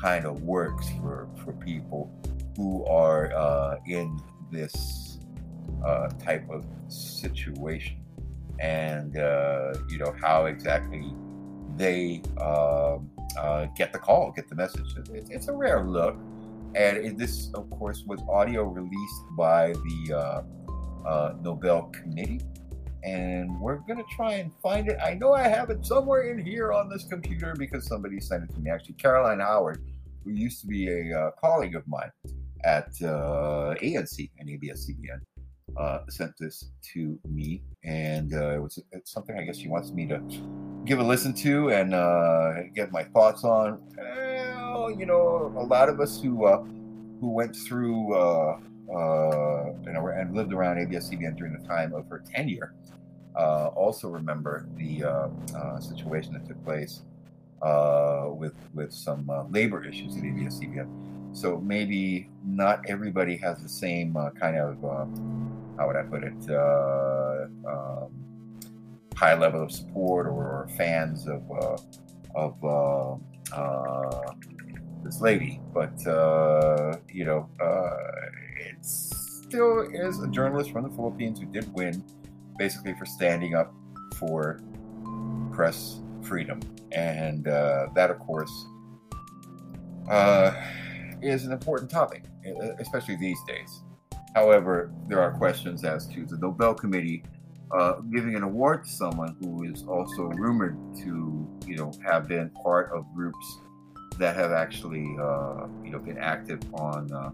kind 0.00 0.26
of 0.26 0.42
works 0.42 0.88
for 1.00 1.28
for 1.44 1.52
people 1.52 2.10
who 2.56 2.84
are 2.86 3.78
in 3.86 4.20
this 4.50 5.07
uh, 5.84 6.08
type 6.22 6.48
of 6.50 6.64
situation, 6.88 7.96
and 8.58 9.16
uh, 9.16 9.74
you 9.88 9.98
know 9.98 10.14
how 10.20 10.46
exactly 10.46 11.12
they 11.76 12.22
um, 12.40 13.10
get 13.76 13.92
the 13.92 13.98
call, 13.98 14.32
get 14.32 14.48
the 14.48 14.56
message. 14.56 14.94
It's, 15.12 15.48
a 15.48 15.52
rare 15.52 15.84
look, 15.84 16.16
and 16.74 16.96
it, 16.98 17.18
this, 17.18 17.50
of 17.54 17.70
course, 17.70 18.02
was 18.06 18.20
audio 18.28 18.64
released 18.64 19.24
by 19.36 19.72
the 19.72 20.44
Nobel 21.42 21.82
Committee 21.92 22.40
and 23.04 23.60
we're 23.60 23.76
going 23.76 23.98
to 23.98 24.04
try 24.10 24.34
and 24.34 24.52
find 24.62 24.88
it. 24.88 24.98
I 25.04 25.14
know 25.14 25.32
I 25.32 25.46
have 25.46 25.70
it 25.70 25.84
somewhere 25.86 26.30
in 26.30 26.44
here 26.44 26.72
on 26.72 26.88
this 26.88 27.04
computer 27.04 27.54
because 27.56 27.86
somebody 27.86 28.20
sent 28.20 28.44
it 28.44 28.54
to 28.54 28.60
me. 28.60 28.70
Actually, 28.70 28.94
Caroline 28.94 29.40
Howard, 29.40 29.82
who 30.24 30.30
used 30.30 30.60
to 30.62 30.66
be 30.66 30.88
a 30.88 31.18
uh, 31.18 31.30
colleague 31.40 31.76
of 31.76 31.86
mine 31.86 32.10
at 32.64 32.88
uh, 33.02 33.74
ANC 33.82 34.30
and 34.38 34.50
ABS-CBN, 34.50 35.20
uh, 35.76 36.00
sent 36.08 36.32
this 36.38 36.70
to 36.94 37.18
me, 37.28 37.62
and 37.84 38.34
uh, 38.34 38.50
it 38.50 38.62
was 38.62 38.78
it's 38.92 39.12
something 39.12 39.36
I 39.38 39.44
guess 39.44 39.58
she 39.58 39.68
wants 39.68 39.90
me 39.92 40.06
to 40.06 40.22
give 40.84 40.98
a 40.98 41.02
listen 41.02 41.34
to 41.34 41.70
and 41.70 41.94
uh, 41.94 42.62
get 42.74 42.92
my 42.92 43.04
thoughts 43.04 43.44
on. 43.44 43.80
Well, 43.96 44.90
you 44.90 45.06
know, 45.06 45.52
a 45.56 45.64
lot 45.64 45.88
of 45.88 46.00
us 46.00 46.20
who 46.20 46.46
uh, 46.46 46.62
who 47.20 47.30
went 47.30 47.54
through 47.54 48.14
uh, 48.14 48.58
and, 49.86 49.96
and, 49.96 50.34
lived 50.34 50.52
around 50.52 50.78
ABS-CBN 50.78 51.36
during 51.36 51.52
the 51.52 51.66
time 51.66 51.92
of 51.92 52.08
her 52.08 52.22
tenure. 52.24 52.74
Uh, 53.36 53.68
also 53.68 54.08
remember 54.08 54.66
the 54.76 55.04
uh, 55.04 55.28
uh 55.54 55.78
situation 55.78 56.32
that 56.32 56.46
took 56.46 56.62
place 56.64 57.02
uh, 57.62 58.26
with 58.30 58.54
with 58.74 58.92
some 58.92 59.28
uh, 59.30 59.44
labor 59.44 59.84
issues 59.84 60.16
at 60.16 60.24
ABS-CBN. 60.24 61.07
So 61.32 61.58
maybe 61.58 62.28
not 62.44 62.84
everybody 62.88 63.36
has 63.36 63.62
the 63.62 63.68
same 63.68 64.16
uh, 64.16 64.30
kind 64.30 64.56
of 64.56 64.84
um, 64.84 65.74
how 65.78 65.86
would 65.86 65.96
I 65.96 66.02
put 66.02 66.24
it 66.24 66.50
uh, 66.50 67.46
um, 67.66 68.10
high 69.14 69.34
level 69.34 69.62
of 69.62 69.70
support 69.70 70.26
or, 70.26 70.32
or 70.32 70.68
fans 70.76 71.26
of 71.28 71.42
uh, 71.50 71.76
of 72.34 73.20
this 75.04 75.20
lady, 75.20 75.60
but 75.72 75.92
you 77.12 77.24
know 77.24 77.48
it 78.58 78.84
still 78.84 79.80
is 79.80 80.20
a 80.22 80.28
journalist 80.28 80.70
from 80.70 80.84
the 80.84 80.90
Philippines 80.90 81.40
who 81.40 81.46
did 81.46 81.72
win, 81.72 82.04
basically 82.58 82.94
for 82.94 83.06
standing 83.06 83.54
up 83.54 83.72
for 84.16 84.60
press 85.52 86.00
freedom, 86.22 86.60
and 86.92 87.48
uh, 87.48 87.88
that, 87.94 88.10
of 88.10 88.18
course, 88.18 88.66
uh, 90.10 90.52
is 91.22 91.44
an 91.44 91.52
important 91.52 91.90
topic, 91.90 92.24
especially 92.78 93.16
these 93.16 93.38
days. 93.46 93.82
However, 94.34 94.90
there 95.08 95.20
are 95.20 95.32
questions 95.32 95.84
as 95.84 96.06
to 96.08 96.24
the 96.24 96.36
Nobel 96.38 96.74
Committee 96.74 97.24
uh, 97.70 97.94
giving 98.12 98.34
an 98.34 98.42
award 98.42 98.84
to 98.84 98.90
someone 98.90 99.36
who 99.40 99.64
is 99.64 99.84
also 99.84 100.22
rumored 100.28 100.76
to, 100.96 101.46
you 101.66 101.76
know, 101.76 101.92
have 102.04 102.26
been 102.26 102.50
part 102.50 102.90
of 102.92 103.04
groups 103.14 103.58
that 104.18 104.36
have 104.36 104.52
actually, 104.52 105.06
uh, 105.20 105.66
you 105.84 105.90
know, 105.90 105.98
been 105.98 106.18
active 106.18 106.60
on 106.74 107.12
uh, 107.12 107.30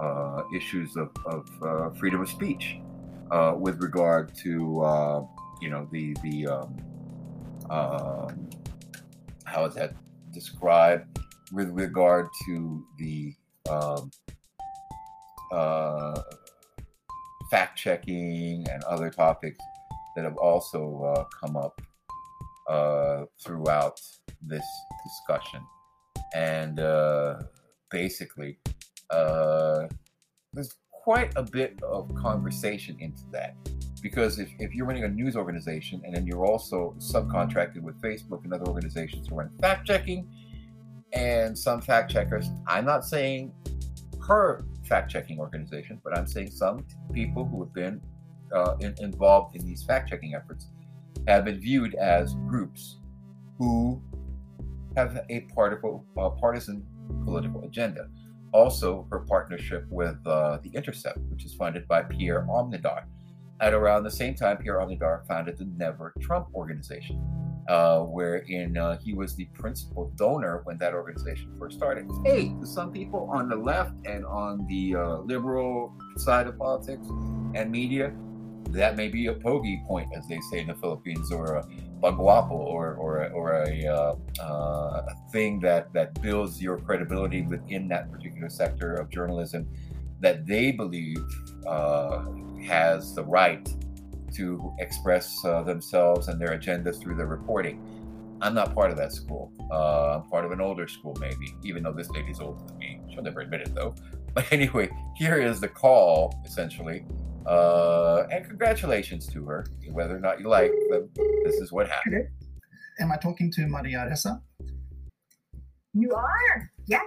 uh, 0.00 0.42
issues 0.54 0.96
of, 0.96 1.10
of 1.26 1.48
uh, 1.62 1.90
freedom 1.90 2.20
of 2.20 2.28
speech 2.28 2.78
uh, 3.30 3.54
with 3.56 3.82
regard 3.82 4.34
to 4.34 5.28
you 5.60 5.70
know 5.70 5.86
the 5.92 6.14
the 6.22 6.46
um, 6.46 6.76
um, 7.70 8.50
how 9.44 9.64
is 9.64 9.74
that 9.74 9.94
described 10.32 11.11
with 11.52 11.68
regard 11.70 12.26
to 12.46 12.84
the 12.98 13.34
um, 13.70 14.10
uh, 15.52 16.20
fact 17.50 17.78
checking 17.78 18.66
and 18.70 18.82
other 18.84 19.10
topics 19.10 19.58
that 20.16 20.24
have 20.24 20.36
also 20.36 21.14
uh, 21.14 21.24
come 21.40 21.56
up 21.56 21.80
throughout 23.44 24.00
this 24.40 24.64
discussion 25.04 25.60
and 26.34 26.80
basically 27.90 28.58
uh, 29.10 29.86
there's 30.52 30.74
quite 30.90 31.32
a 31.36 31.42
bit 31.42 31.80
of 31.82 32.12
conversation 32.14 32.96
into 32.98 33.22
that. 33.30 33.54
Because 34.02 34.40
if, 34.40 34.48
if 34.58 34.74
you're 34.74 34.86
running 34.86 35.04
a 35.04 35.08
news 35.08 35.36
organization 35.36 36.02
and 36.04 36.16
then 36.16 36.26
you're 36.26 36.44
also 36.44 36.94
subcontracted 36.98 37.82
with 37.82 38.00
Facebook 38.00 38.42
and 38.44 38.52
other 38.52 38.66
organizations 38.66 39.28
to 39.28 39.34
run 39.34 39.48
fact 39.60 39.86
checking, 39.86 40.28
and 41.12 41.56
some 41.56 41.80
fact 41.80 42.10
checkers, 42.10 42.48
I'm 42.66 42.84
not 42.84 43.04
saying 43.04 43.52
her 44.26 44.64
fact 44.84 45.10
checking 45.10 45.38
organization, 45.38 46.00
but 46.02 46.16
I'm 46.16 46.26
saying 46.26 46.50
some 46.50 46.86
people 47.12 47.44
who 47.44 47.62
have 47.64 47.72
been 47.72 48.00
uh, 48.54 48.76
in, 48.80 48.94
involved 48.98 49.56
in 49.56 49.64
these 49.64 49.82
fact 49.84 50.08
checking 50.08 50.34
efforts 50.34 50.68
have 51.26 51.44
been 51.44 51.60
viewed 51.60 51.94
as 51.94 52.34
groups 52.48 52.98
who 53.58 54.02
have 54.96 55.24
a 55.30 55.40
partisan 56.40 56.86
political 57.24 57.64
agenda 57.64 58.08
also 58.52 59.06
her 59.10 59.20
partnership 59.20 59.86
with 59.90 60.16
uh, 60.26 60.58
The 60.62 60.70
Intercept, 60.70 61.18
which 61.30 61.44
is 61.44 61.54
funded 61.54 61.88
by 61.88 62.02
Pierre 62.02 62.46
Omidyar. 62.48 63.04
At 63.60 63.74
around 63.74 64.04
the 64.04 64.10
same 64.10 64.34
time, 64.34 64.58
Pierre 64.58 64.78
Omidyar 64.78 65.26
founded 65.26 65.58
the 65.58 65.64
Never 65.64 66.12
Trump 66.20 66.48
organization, 66.54 67.20
uh, 67.68 68.00
wherein 68.00 68.76
uh, 68.76 68.98
he 68.98 69.14
was 69.14 69.34
the 69.34 69.44
principal 69.54 70.12
donor 70.16 70.62
when 70.64 70.78
that 70.78 70.94
organization 70.94 71.54
first 71.58 71.76
started. 71.76 72.08
Hey, 72.24 72.54
to 72.60 72.66
some 72.66 72.92
people 72.92 73.28
on 73.30 73.48
the 73.48 73.56
left 73.56 73.94
and 74.04 74.24
on 74.24 74.66
the 74.66 74.96
uh, 74.96 75.16
liberal 75.18 75.92
side 76.16 76.46
of 76.46 76.58
politics 76.58 77.06
and 77.54 77.70
media, 77.70 78.12
that 78.68 78.96
may 78.96 79.08
be 79.08 79.26
a 79.26 79.34
pogi 79.34 79.86
point, 79.86 80.10
as 80.16 80.26
they 80.28 80.40
say 80.50 80.60
in 80.60 80.68
the 80.68 80.74
Philippines, 80.74 81.30
or 81.30 81.56
a 81.56 81.64
baguapo, 82.00 82.52
or 82.52 82.94
or 82.94 83.30
or 83.32 83.62
a, 83.64 83.86
uh, 83.86 84.14
uh, 84.42 85.14
thing 85.30 85.60
that 85.60 85.92
that 85.92 86.20
builds 86.22 86.60
your 86.62 86.78
credibility 86.78 87.42
within 87.42 87.86
that 87.88 88.10
particular 88.10 88.48
sector 88.48 88.94
of 88.94 89.10
journalism 89.10 89.68
that 90.20 90.46
they 90.46 90.72
believe 90.72 91.18
uh, 91.66 92.24
has 92.64 93.14
the 93.14 93.24
right 93.24 93.68
to 94.34 94.74
express 94.78 95.44
uh, 95.44 95.62
themselves 95.62 96.28
and 96.28 96.40
their 96.40 96.52
agenda 96.52 96.92
through 96.92 97.16
their 97.16 97.26
reporting. 97.26 97.80
I'm 98.40 98.54
not 98.54 98.74
part 98.74 98.90
of 98.90 98.96
that 98.96 99.12
school. 99.12 99.52
Uh, 99.70 100.16
I'm 100.16 100.28
part 100.28 100.44
of 100.44 100.50
an 100.50 100.60
older 100.60 100.88
school, 100.88 101.16
maybe, 101.20 101.54
even 101.62 101.82
though 101.82 101.92
this 101.92 102.10
lady's 102.10 102.40
older 102.40 102.64
than 102.66 102.78
me. 102.78 103.00
She'll 103.12 103.22
never 103.22 103.40
admit 103.40 103.60
it, 103.62 103.74
though. 103.74 103.94
But 104.34 104.50
anyway, 104.50 104.88
here 105.14 105.36
is 105.36 105.60
the 105.60 105.68
call, 105.68 106.40
essentially, 106.46 107.04
uh, 107.44 108.22
and 108.30 108.46
congratulations 108.46 109.26
to 109.26 109.44
her, 109.44 109.66
whether 109.90 110.16
or 110.16 110.20
not 110.20 110.40
you 110.40 110.48
like, 110.48 110.72
but 110.88 111.06
this 111.44 111.56
is 111.56 111.70
what 111.70 111.86
happened. 111.86 112.28
Am 112.98 113.12
I 113.12 113.18
talking 113.18 113.50
to 113.52 113.66
Maria 113.66 114.08
Ressa? 114.10 114.40
You 115.92 116.14
are, 116.14 116.70
yeah. 116.86 117.02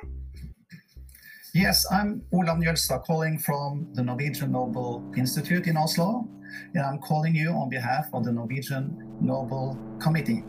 Yes, 1.56 1.86
I'm 1.90 2.22
Olav 2.34 2.58
Njølstad 2.58 3.06
calling 3.06 3.40
from 3.40 3.88
the 3.94 4.04
Norwegian 4.04 4.52
Nobel 4.52 5.02
Institute 5.16 5.68
in 5.68 5.78
Oslo. 5.78 6.28
And 6.74 6.84
I'm 6.84 7.00
calling 7.00 7.36
you 7.36 7.50
on 7.52 7.70
behalf 7.70 8.06
of 8.14 8.26
the 8.26 8.32
Norwegian 8.32 9.18
Nobel 9.22 9.80
Committee. 10.00 10.44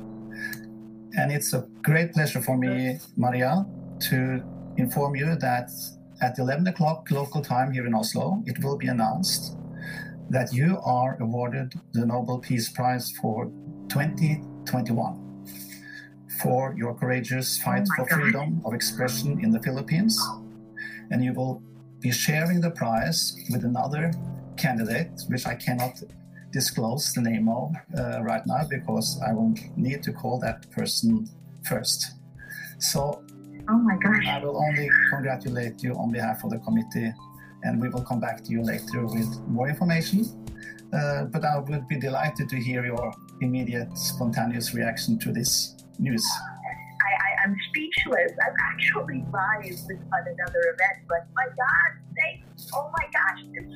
And 1.19 1.33
it's 1.33 1.53
a 1.55 1.67
great 1.83 2.13
pleasure 2.13 2.43
for 2.43 2.57
me, 2.57 2.99
Maria, 3.17 3.65
to 4.11 4.43
inform 4.77 5.17
you 5.17 5.37
that 5.37 5.71
at 6.21 6.39
11 6.39 6.67
o'clock 6.67 7.11
local 7.11 7.43
time 7.43 7.73
here 7.73 7.87
in 7.87 7.95
Oslo, 7.95 8.43
it 8.47 8.63
will 8.63 8.77
be 8.77 8.89
announced 8.89 9.57
that 10.31 10.53
you 10.53 10.79
are 10.85 11.17
awarded 11.21 11.73
the 11.93 12.05
Nobel 12.05 12.39
Peace 12.39 12.69
Prize 12.69 13.13
for 13.13 13.47
2021 13.89 15.23
for 16.43 16.75
your 16.77 16.95
courageous 16.95 17.59
oh 17.61 17.65
fight 17.65 17.87
oh 17.93 17.95
for 17.97 18.07
God. 18.09 18.21
freedom 18.21 18.63
of 18.65 18.75
expression 18.75 19.41
in 19.43 19.51
the 19.51 19.63
Philippines. 19.63 20.21
And 21.11 21.25
you 21.25 21.33
will 21.33 21.63
be 22.01 22.11
sharing 22.11 22.61
the 22.61 22.71
prize 22.71 23.37
with 23.51 23.65
another 23.65 24.13
candidate, 24.57 25.11
which 25.29 25.47
I 25.47 25.55
cannot 25.55 26.03
disclose 26.53 27.13
the 27.13 27.21
name 27.21 27.49
of 27.49 27.73
uh, 27.99 28.23
right 28.23 28.43
now 28.47 28.63
because 28.69 29.21
I 29.27 29.33
will 29.33 29.55
need 29.77 30.03
to 30.05 30.13
call 30.13 30.39
that 30.41 30.71
person 30.71 31.29
first. 31.65 32.13
So, 32.79 33.23
oh 33.69 33.79
my 33.79 33.97
gosh, 33.97 34.27
I 34.27 34.39
will 34.45 34.57
only 34.57 34.89
congratulate 35.11 35.83
you 35.83 35.93
on 35.95 36.13
behalf 36.13 36.45
of 36.45 36.51
the 36.51 36.59
committee 36.59 37.13
and 37.63 37.81
we 37.81 37.89
will 37.89 38.03
come 38.03 38.21
back 38.21 38.45
to 38.45 38.51
you 38.51 38.63
later 38.63 39.07
with 39.07 39.41
more 39.49 39.69
information. 39.69 40.25
Uh, 40.93 41.25
but 41.25 41.45
I 41.45 41.59
would 41.59 41.89
be 41.89 41.99
delighted 41.99 42.49
to 42.49 42.57
hear 42.57 42.87
your 42.87 43.13
immediate, 43.41 43.97
spontaneous 43.99 44.73
reaction 44.73 45.19
to 45.19 45.33
this 45.33 45.75
news. 45.99 46.25
I, 47.07 47.45
am 47.45 47.57
speechless. 47.69 48.33
I'm 48.45 48.57
actually 48.73 49.25
live 49.33 49.79
with 49.89 50.01
on 50.15 50.23
another 50.35 50.63
event, 50.75 50.99
but 51.09 51.27
my 51.35 51.47
God, 51.47 51.91
they, 52.17 52.43
oh 52.75 52.91
my 52.99 53.07
gosh, 53.13 53.43
this 53.55 53.67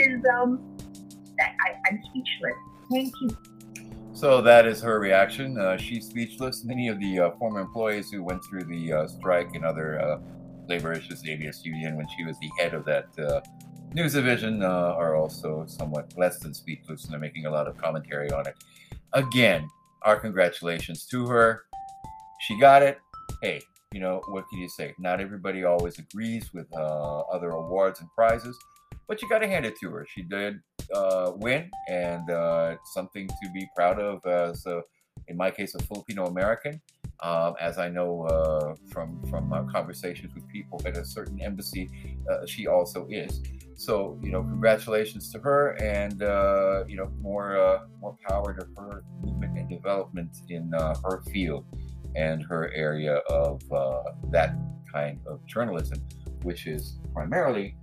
is 0.00 0.24
um, 0.32 0.76
I, 1.40 1.76
I'm 1.88 2.00
speechless. 2.04 2.54
Thank 2.90 3.12
you. 3.20 3.30
So 4.18 4.42
that 4.42 4.66
is 4.66 4.80
her 4.82 4.98
reaction. 4.98 5.58
Uh, 5.58 5.76
she's 5.76 6.06
speechless. 6.06 6.64
Many 6.64 6.88
of 6.88 6.98
the 6.98 7.20
uh, 7.20 7.30
former 7.38 7.60
employees 7.60 8.10
who 8.10 8.24
went 8.24 8.44
through 8.44 8.64
the 8.64 8.92
uh, 8.92 9.06
strike 9.06 9.54
and 9.54 9.64
other 9.64 10.00
uh, 10.00 10.18
labor 10.68 10.92
issues, 10.92 11.22
the 11.22 11.30
ABS 11.30 11.64
union, 11.64 11.96
when 11.96 12.08
she 12.16 12.24
was 12.24 12.36
the 12.40 12.50
head 12.58 12.74
of 12.74 12.84
that 12.84 13.06
uh, 13.16 13.40
news 13.94 14.14
division, 14.14 14.64
uh, 14.64 14.66
are 14.66 15.14
also 15.14 15.64
somewhat 15.68 16.12
less 16.16 16.40
than 16.40 16.52
speechless, 16.52 17.04
and 17.04 17.12
they're 17.12 17.20
making 17.20 17.46
a 17.46 17.50
lot 17.50 17.68
of 17.68 17.76
commentary 17.76 18.28
on 18.32 18.44
it. 18.48 18.56
Again, 19.12 19.68
our 20.02 20.18
congratulations 20.18 21.06
to 21.06 21.26
her. 21.28 21.62
She 22.40 22.58
got 22.58 22.82
it. 22.82 22.98
Hey, 23.40 23.60
you 23.92 24.00
know 24.00 24.20
what 24.30 24.48
can 24.48 24.58
you 24.58 24.68
say? 24.68 24.94
Not 24.98 25.20
everybody 25.20 25.62
always 25.62 25.98
agrees 26.00 26.52
with 26.52 26.66
other 26.74 27.50
awards 27.50 28.00
and 28.00 28.08
prizes, 28.16 28.58
but 29.08 29.22
you 29.22 29.28
got 29.28 29.38
to 29.38 29.48
hand 29.48 29.64
it 29.64 29.74
to 29.80 29.90
her. 29.90 30.06
She 30.14 30.22
did 30.22 30.60
uh, 30.94 31.32
win, 31.36 31.70
and 31.88 32.30
uh, 32.30 32.76
something 32.92 33.26
to 33.26 33.50
be 33.52 33.66
proud 33.74 33.98
of 33.98 34.24
as, 34.26 34.64
uh, 34.66 34.82
in 35.28 35.36
my 35.36 35.50
case, 35.50 35.74
a 35.74 35.82
Filipino 35.82 36.26
American. 36.26 36.80
Um, 37.20 37.54
as 37.60 37.78
I 37.78 37.88
know 37.88 38.22
uh, 38.26 38.74
from 38.92 39.20
from 39.28 39.52
uh, 39.52 39.64
conversations 39.64 40.32
with 40.36 40.46
people 40.48 40.80
at 40.86 40.96
a 40.96 41.04
certain 41.04 41.40
embassy, 41.40 41.90
uh, 42.30 42.46
she 42.46 42.68
also 42.68 43.08
is. 43.10 43.42
So 43.74 44.20
you 44.22 44.30
know, 44.30 44.42
congratulations 44.42 45.32
to 45.32 45.40
her, 45.40 45.70
and 45.82 46.20
you 46.88 46.96
know, 46.96 47.10
more 47.20 47.80
more 48.00 48.16
power 48.28 48.54
to 48.54 48.66
her 48.80 49.02
movement 49.20 49.58
and 49.58 49.68
development 49.68 50.30
in 50.48 50.70
her 50.72 51.22
field 51.32 51.64
and 52.14 52.42
her 52.44 52.70
area 52.72 53.16
of 53.30 53.62
that 54.30 54.54
kind 54.92 55.18
of 55.26 55.44
journalism, 55.46 55.98
which 56.42 56.68
is 56.68 56.98
primarily 57.12 57.74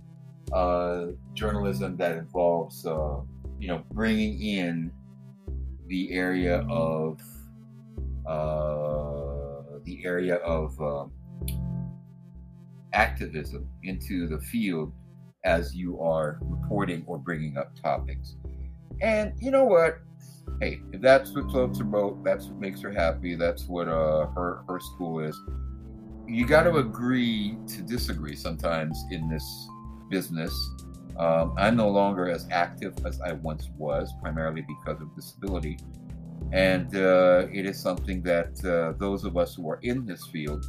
uh, 0.52 1.06
journalism 1.34 1.96
that 1.96 2.16
involves, 2.16 2.86
uh, 2.86 3.20
you 3.58 3.68
know, 3.68 3.82
bringing 3.92 4.40
in 4.40 4.92
the 5.88 6.12
area 6.12 6.66
of 6.68 7.20
uh, 8.26 9.78
the 9.84 10.04
area 10.04 10.36
of 10.36 10.80
um, 10.80 11.12
activism 12.92 13.68
into 13.82 14.26
the 14.26 14.38
field 14.38 14.92
as 15.44 15.74
you 15.74 16.00
are 16.00 16.38
reporting 16.42 17.04
or 17.06 17.18
bringing 17.18 17.56
up 17.56 17.72
topics. 17.80 18.36
And 19.00 19.32
you 19.40 19.50
know 19.50 19.64
what? 19.64 19.98
Hey, 20.60 20.80
if 20.92 21.00
that's 21.00 21.32
what 21.32 21.50
floats 21.50 21.78
her 21.78 21.84
boat, 21.84 22.24
that's 22.24 22.46
what 22.46 22.58
makes 22.58 22.80
her 22.80 22.90
happy. 22.90 23.34
That's 23.34 23.66
what 23.66 23.88
uh, 23.88 24.26
her 24.28 24.64
her 24.68 24.80
school 24.80 25.20
is. 25.20 25.38
You 26.26 26.46
got 26.46 26.64
to 26.64 26.76
agree 26.76 27.56
to 27.68 27.82
disagree 27.82 28.34
sometimes 28.34 29.04
in 29.10 29.28
this 29.28 29.68
business. 30.08 30.54
Um, 31.18 31.54
I'm 31.56 31.76
no 31.76 31.88
longer 31.88 32.28
as 32.28 32.46
active 32.50 32.94
as 33.06 33.20
I 33.20 33.32
once 33.32 33.70
was, 33.78 34.12
primarily 34.20 34.62
because 34.62 35.00
of 35.00 35.14
disability. 35.14 35.78
And 36.52 36.94
uh, 36.94 37.46
it 37.52 37.66
is 37.66 37.80
something 37.80 38.22
that 38.22 38.64
uh, 38.64 38.96
those 38.98 39.24
of 39.24 39.36
us 39.36 39.54
who 39.54 39.68
are 39.68 39.80
in 39.82 40.04
this 40.04 40.26
field 40.26 40.64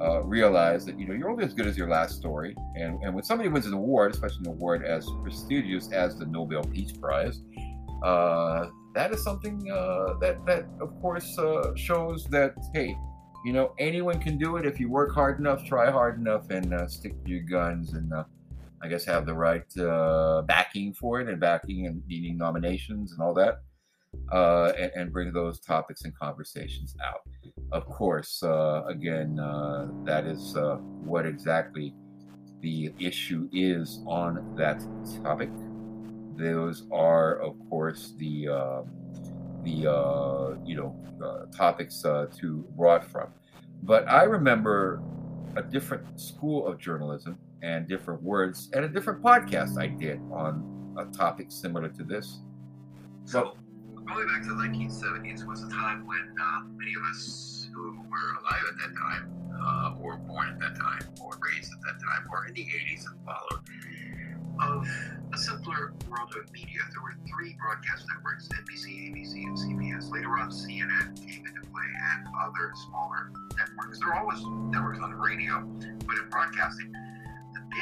uh, 0.00 0.22
realize 0.22 0.84
that 0.86 0.98
you 0.98 1.06
know 1.06 1.14
you're 1.14 1.30
only 1.30 1.44
as 1.44 1.54
good 1.54 1.66
as 1.66 1.76
your 1.76 1.88
last 1.88 2.16
story. 2.16 2.54
And, 2.76 3.02
and 3.02 3.14
when 3.14 3.24
somebody 3.24 3.48
wins 3.48 3.66
an 3.66 3.74
award, 3.74 4.12
especially 4.12 4.46
an 4.46 4.52
award 4.52 4.84
as 4.84 5.06
prestigious 5.22 5.92
as 5.92 6.16
the 6.16 6.26
Nobel 6.26 6.62
Peace 6.64 6.92
Prize, 6.92 7.40
uh, 8.02 8.66
that 8.94 9.12
is 9.12 9.22
something 9.22 9.70
uh, 9.70 10.14
that 10.20 10.44
that 10.46 10.66
of 10.80 10.98
course 11.00 11.38
uh, 11.38 11.74
shows 11.74 12.24
that 12.26 12.54
hey, 12.72 12.96
you 13.44 13.52
know 13.52 13.74
anyone 13.78 14.18
can 14.20 14.38
do 14.38 14.56
it 14.56 14.66
if 14.66 14.80
you 14.80 14.88
work 14.88 15.12
hard 15.12 15.38
enough, 15.38 15.64
try 15.64 15.90
hard 15.90 16.18
enough, 16.18 16.50
and 16.50 16.90
stick 16.90 17.12
to 17.24 17.30
your 17.30 17.42
guns 17.42 17.92
and 17.92 18.12
I 18.82 18.88
guess, 18.88 19.04
have 19.04 19.26
the 19.26 19.34
right 19.34 19.78
uh, 19.78 20.42
backing 20.42 20.92
for 20.92 21.20
it 21.20 21.28
and 21.28 21.38
backing 21.38 21.86
and 21.86 22.02
needing 22.08 22.36
nominations 22.36 23.12
and 23.12 23.20
all 23.20 23.32
that, 23.34 23.60
uh, 24.32 24.72
and, 24.76 24.90
and, 24.96 25.12
bring 25.12 25.32
those 25.32 25.60
topics 25.60 26.02
and 26.04 26.12
conversations 26.18 26.96
out. 27.04 27.20
Of 27.70 27.86
course, 27.86 28.42
uh, 28.42 28.82
again, 28.88 29.38
uh, 29.38 29.86
that 30.04 30.26
is 30.26 30.56
uh, 30.56 30.76
what 31.04 31.26
exactly 31.26 31.94
the 32.60 32.92
issue 32.98 33.48
is 33.52 34.00
on 34.04 34.54
that 34.56 34.84
topic. 35.22 35.50
Those 36.36 36.84
are, 36.90 37.36
of 37.36 37.54
course, 37.70 38.14
the 38.18 38.48
um, 38.48 38.90
the 39.62 39.88
uh, 39.90 40.56
you 40.64 40.74
know 40.74 40.96
topics 41.56 42.02
to 42.02 42.66
brought 42.76 43.04
from. 43.04 43.28
But 43.84 44.08
I 44.08 44.24
remember 44.24 45.00
a 45.54 45.62
different 45.62 46.20
school 46.20 46.66
of 46.66 46.78
journalism 46.78 47.38
and 47.62 47.88
different 47.88 48.22
words 48.22 48.68
and 48.72 48.84
a 48.84 48.88
different 48.88 49.22
podcast 49.22 49.78
I 49.78 49.86
did 49.86 50.20
on 50.32 50.94
a 50.98 51.04
topic 51.16 51.46
similar 51.48 51.88
to 51.88 52.02
this. 52.02 52.40
So, 53.24 53.56
going 53.94 54.26
back 54.26 54.42
to 54.42 54.48
the 54.48 54.64
1970s 54.66 55.46
was 55.46 55.62
a 55.62 55.70
time 55.70 56.06
when 56.06 56.34
uh, 56.40 56.60
many 56.76 56.94
of 56.94 57.02
us 57.10 57.68
who 57.72 57.96
were 58.10 58.40
alive 58.40 58.64
at 58.68 58.76
that 58.78 58.98
time, 58.98 59.32
uh, 59.62 60.02
or 60.02 60.16
born 60.16 60.48
at 60.48 60.58
that 60.58 60.76
time, 60.76 61.02
or 61.22 61.38
raised 61.40 61.72
at 61.72 61.80
that 61.82 62.00
time, 62.02 62.26
or 62.30 62.46
in 62.46 62.54
the 62.54 62.62
80s 62.62 63.04
and 63.06 63.18
followed, 63.24 63.62
of 64.60 64.86
a 65.32 65.38
simpler 65.38 65.94
world 66.10 66.34
of 66.36 66.52
media. 66.52 66.80
There 66.92 67.02
were 67.02 67.14
three 67.30 67.56
broadcast 67.58 68.06
networks 68.12 68.48
NBC, 68.48 69.10
ABC, 69.10 69.34
and 69.44 69.56
CBS. 69.56 70.10
Later 70.12 70.36
on, 70.38 70.50
CNN 70.50 71.16
came 71.16 71.46
into 71.46 71.62
play 71.70 71.88
and 72.12 72.26
other 72.44 72.72
smaller 72.86 73.32
networks. 73.56 73.98
There 74.00 74.08
are 74.12 74.20
always 74.20 74.42
networks 74.74 74.98
on 75.00 75.10
the 75.10 75.16
radio, 75.16 75.62
but 76.06 76.18
in 76.18 76.28
broadcasting, 76.28 76.92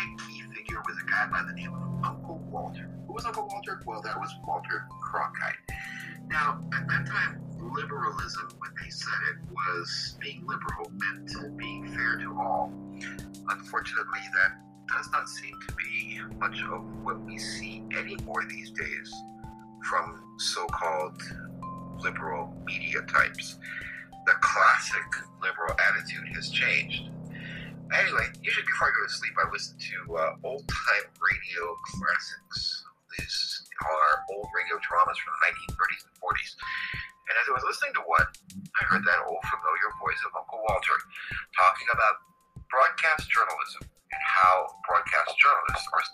big 0.01 0.19
key 0.19 0.43
figure 0.55 0.81
was 0.87 0.97
a 1.03 1.11
guy 1.11 1.27
by 1.31 1.43
the 1.47 1.53
name 1.53 1.73
of 1.75 2.05
Uncle 2.05 2.39
Walter. 2.51 2.91
Who 3.07 3.13
was 3.13 3.25
Uncle 3.25 3.47
Walter? 3.49 3.81
Well, 3.87 4.01
that 4.03 4.19
was 4.19 4.33
Walter 4.47 4.87
Cronkite. 5.03 5.77
Now, 6.29 6.63
at 6.73 6.87
that 6.89 7.07
time, 7.07 7.43
liberalism, 7.59 8.51
when 8.59 8.71
they 8.83 8.91
said 8.91 9.19
it, 9.31 9.51
was 9.51 10.17
being 10.21 10.47
liberal 10.47 10.91
meant 10.93 11.59
being 11.59 11.87
fair 11.89 12.19
to 12.19 12.39
all. 12.39 12.73
Unfortunately, 13.49 14.21
that 14.35 14.53
does 14.89 15.11
not 15.13 15.29
seem 15.29 15.55
to 15.69 15.75
be 15.75 16.21
much 16.39 16.63
of 16.73 16.83
what 17.05 17.21
we 17.23 17.39
see 17.39 17.85
anymore 17.97 18.45
these 18.49 18.71
days 18.71 19.13
from 19.89 20.21
so 20.39 20.67
called 20.67 21.21
liberal 21.99 22.55
media 22.65 23.03
types. 23.03 23.59
The 24.27 24.33
classic 24.41 25.05
liberal 25.43 25.75
attitude 25.89 26.29
has 26.35 26.51
changed. 26.51 27.11
Anyway, 27.91 28.23
usually 28.39 28.63
before 28.71 28.87
I 28.87 28.93
go 28.95 29.03
to 29.03 29.11
sleep, 29.11 29.35
I 29.35 29.51
listen 29.51 29.75
to 29.75 29.99
uh, 30.15 30.47
old 30.47 30.63
time 30.71 31.07
radio 31.19 31.75
classics. 31.91 32.87
These 33.19 33.67
are 33.83 34.23
old 34.31 34.47
radio 34.55 34.79
dramas 34.79 35.19
from 35.19 35.35
the 35.35 35.75
1930s 35.75 36.07
and 36.07 36.15
40s. 36.23 36.55
And 36.55 37.35
as 37.43 37.51
I 37.51 37.53
was 37.59 37.67
listening 37.67 37.91
to 37.99 38.07
one, 38.07 38.31
I 38.79 38.81
heard 38.87 39.03
that 39.03 39.27
old 39.27 39.43
familiar 39.43 39.91
voice 39.99 40.23
of 40.23 40.31
Uncle 40.39 40.63
Walter 40.71 40.99
talking 41.59 41.91
about 41.91 42.15
broadcast 42.71 43.27
journalism 43.27 43.83
and 43.83 44.23
how 44.23 44.71
broadcast 44.87 45.35
journalists 45.35 45.87
are. 45.91 46.07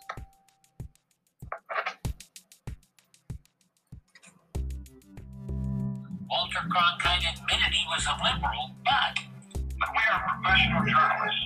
Walter 6.24 6.64
Cronkite 6.72 7.36
admitted 7.36 7.68
he 7.68 7.84
was 7.92 8.08
a 8.08 8.16
liberal, 8.24 8.72
but. 8.80 9.20
But 9.76 9.92
we 9.92 10.04
are 10.08 10.24
professional 10.24 10.88
journalists 10.88 11.45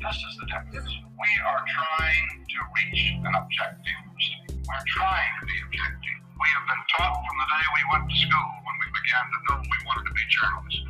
this 0.00 0.16
is 0.16 0.32
the 0.40 0.46
difference. 0.48 0.88
We 0.88 1.30
are 1.44 1.62
trying 1.68 2.28
to 2.40 2.58
reach 2.72 3.02
an 3.20 3.34
objective. 3.36 4.00
We're 4.48 4.86
trying 4.96 5.32
to 5.40 5.44
be 5.44 5.56
objective. 5.68 6.18
We 6.40 6.48
have 6.56 6.64
been 6.64 6.84
taught 6.96 7.20
from 7.20 7.36
the 7.36 7.48
day 7.52 7.64
we 7.68 7.82
went 7.92 8.04
to 8.08 8.16
school 8.16 8.50
when 8.64 8.76
we 8.80 8.88
began 8.96 9.24
to 9.28 9.38
know 9.44 9.56
we 9.60 9.78
wanted 9.84 10.08
to 10.08 10.14
be 10.16 10.24
journalists. 10.32 10.82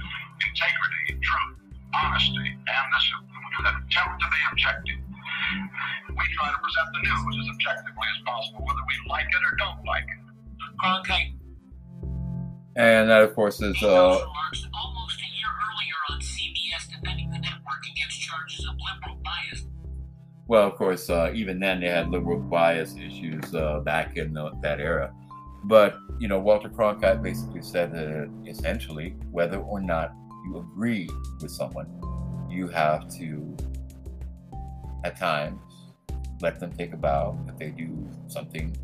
Integrity, 0.47 1.19
truth, 1.19 1.59
honesty, 1.91 2.49
and 2.55 2.87
this 2.95 3.07
attempt 3.67 4.23
to 4.23 4.29
be 4.31 4.41
objective. 4.55 5.01
We 6.15 6.25
try 6.39 6.49
to 6.55 6.61
present 6.63 6.89
the 6.95 7.01
news 7.03 7.35
as 7.43 7.49
objectively 7.51 8.07
as 8.15 8.21
possible, 8.23 8.63
whether 8.63 8.85
we 8.87 8.97
like 9.11 9.27
it 9.27 9.43
or 9.43 9.55
don't 9.59 9.83
like 9.85 10.07
it. 10.07 10.23
Okay. 11.03 11.35
And 12.77 13.11
that, 13.11 13.23
of 13.23 13.35
course, 13.35 13.61
is 13.61 13.83
uh, 13.83 14.23
Well, 20.51 20.67
of 20.67 20.75
course, 20.75 21.09
uh, 21.09 21.31
even 21.33 21.61
then 21.61 21.79
they 21.79 21.87
had 21.87 22.09
liberal 22.09 22.41
bias 22.41 22.97
issues 22.97 23.55
uh, 23.55 23.79
back 23.85 24.17
in 24.17 24.33
the, 24.33 24.51
that 24.63 24.81
era. 24.81 25.15
But, 25.63 25.97
you 26.19 26.27
know, 26.27 26.41
Walter 26.41 26.69
Cronkite 26.69 27.23
basically 27.23 27.63
said 27.63 27.93
that 27.93 28.29
essentially, 28.49 29.15
whether 29.31 29.59
or 29.59 29.81
not 29.81 30.13
you 30.45 30.57
agree 30.57 31.09
with 31.41 31.53
someone, 31.53 31.87
you 32.51 32.67
have 32.67 33.09
to, 33.19 33.57
at 35.05 35.17
times, 35.17 35.61
let 36.43 36.59
them 36.59 36.73
take 36.73 36.95
a 36.95 36.97
bow 36.97 37.39
if 37.47 37.57
they 37.57 37.71
do 37.71 38.11
something 38.27 38.77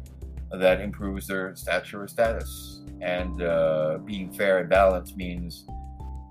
that 0.52 0.80
improves 0.80 1.26
their 1.26 1.56
stature 1.56 2.04
or 2.04 2.06
status. 2.06 2.84
And 3.00 3.42
uh, 3.42 3.98
being 4.04 4.32
fair 4.32 4.58
and 4.60 4.70
balanced 4.70 5.16
means 5.16 5.66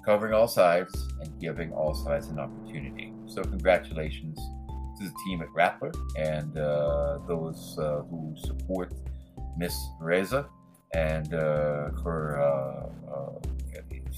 covering 0.06 0.34
all 0.34 0.48
sides 0.48 0.94
and 1.20 1.42
giving 1.42 1.74
all 1.74 1.94
sides 1.94 2.28
an 2.28 2.40
opportunity. 2.40 3.12
So, 3.28 3.44
congratulations 3.44 4.40
to 4.98 5.04
the 5.04 5.14
team 5.26 5.42
at 5.42 5.50
Rappler 5.50 5.94
and 6.18 6.58
uh, 6.58 7.20
those 7.28 7.78
uh, 7.80 8.02
who 8.10 8.34
support 8.38 8.94
Miss 9.58 9.76
Ressa 10.02 10.48
and 10.94 11.34
uh, 11.34 11.90
her 12.04 12.40
uh, 12.40 13.12
uh, 13.12 13.40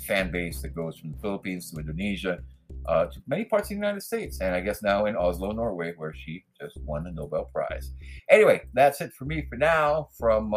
fan 0.06 0.32
base 0.32 0.62
that 0.62 0.76
goes 0.76 0.98
from 0.98 1.12
the 1.12 1.18
Philippines 1.18 1.72
to 1.72 1.80
Indonesia 1.80 2.40
uh, 2.86 3.06
to 3.06 3.22
many 3.28 3.46
parts 3.46 3.66
of 3.66 3.70
the 3.70 3.76
United 3.76 4.02
States, 4.02 4.40
and 4.42 4.54
I 4.54 4.62
guess 4.62 4.84
now 4.84 5.06
in 5.06 5.16
Oslo, 5.16 5.52
Norway, 5.52 5.94
where 5.98 6.14
she 6.14 6.44
just 6.60 6.78
won 6.82 7.04
the 7.04 7.12
Nobel 7.12 7.46
Prize. 7.46 7.92
Anyway, 8.30 8.62
that's 8.74 9.02
it 9.02 9.14
for 9.14 9.26
me 9.26 9.46
for 9.50 9.58
now 9.58 10.10
from 10.18 10.52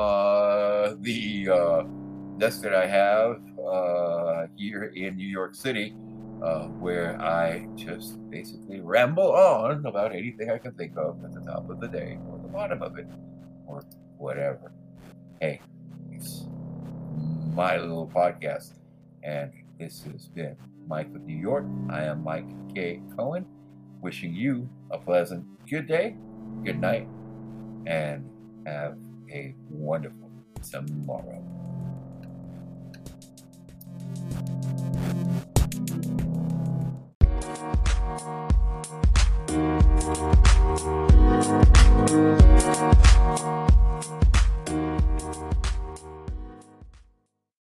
the 1.02 1.46
desk 2.38 2.62
that 2.62 2.74
I 2.74 2.86
have 2.86 3.40
here 4.56 4.92
in 4.94 5.16
New 5.16 5.26
York 5.26 5.54
City, 5.54 5.94
uh, 6.42 6.66
where 6.80 7.20
I 7.20 7.66
just 7.76 8.18
basically 8.30 8.80
ramble 8.80 9.32
on 9.32 9.84
about 9.86 10.14
anything 10.14 10.50
I 10.50 10.58
can 10.58 10.72
think 10.72 10.96
of 10.96 11.22
at 11.24 11.34
the 11.34 11.40
top 11.40 11.68
of 11.68 11.80
the 11.80 11.88
day 11.88 12.18
or 12.30 12.38
the 12.38 12.48
bottom 12.48 12.82
of 12.82 12.98
it 12.98 13.06
or 13.66 13.82
whatever. 14.18 14.72
Hey, 15.40 15.60
it's 16.12 16.46
my 17.54 17.76
little 17.76 18.06
podcast, 18.06 18.74
and 19.22 19.52
this 19.78 20.02
has 20.04 20.28
been 20.28 20.56
Mike 20.86 21.08
of 21.14 21.22
New 21.22 21.36
York. 21.36 21.64
I 21.90 22.04
am 22.04 22.24
Mike 22.24 22.48
K. 22.74 23.00
Cohen, 23.16 23.46
wishing 24.00 24.34
you 24.34 24.68
a 24.90 24.98
pleasant 24.98 25.44
good 25.68 25.86
day, 25.86 26.16
good 26.64 26.80
night, 26.80 27.06
and 27.86 28.28
have 28.66 28.96
a 29.30 29.54
wonderful 29.70 30.30
tomorrow. 30.70 31.59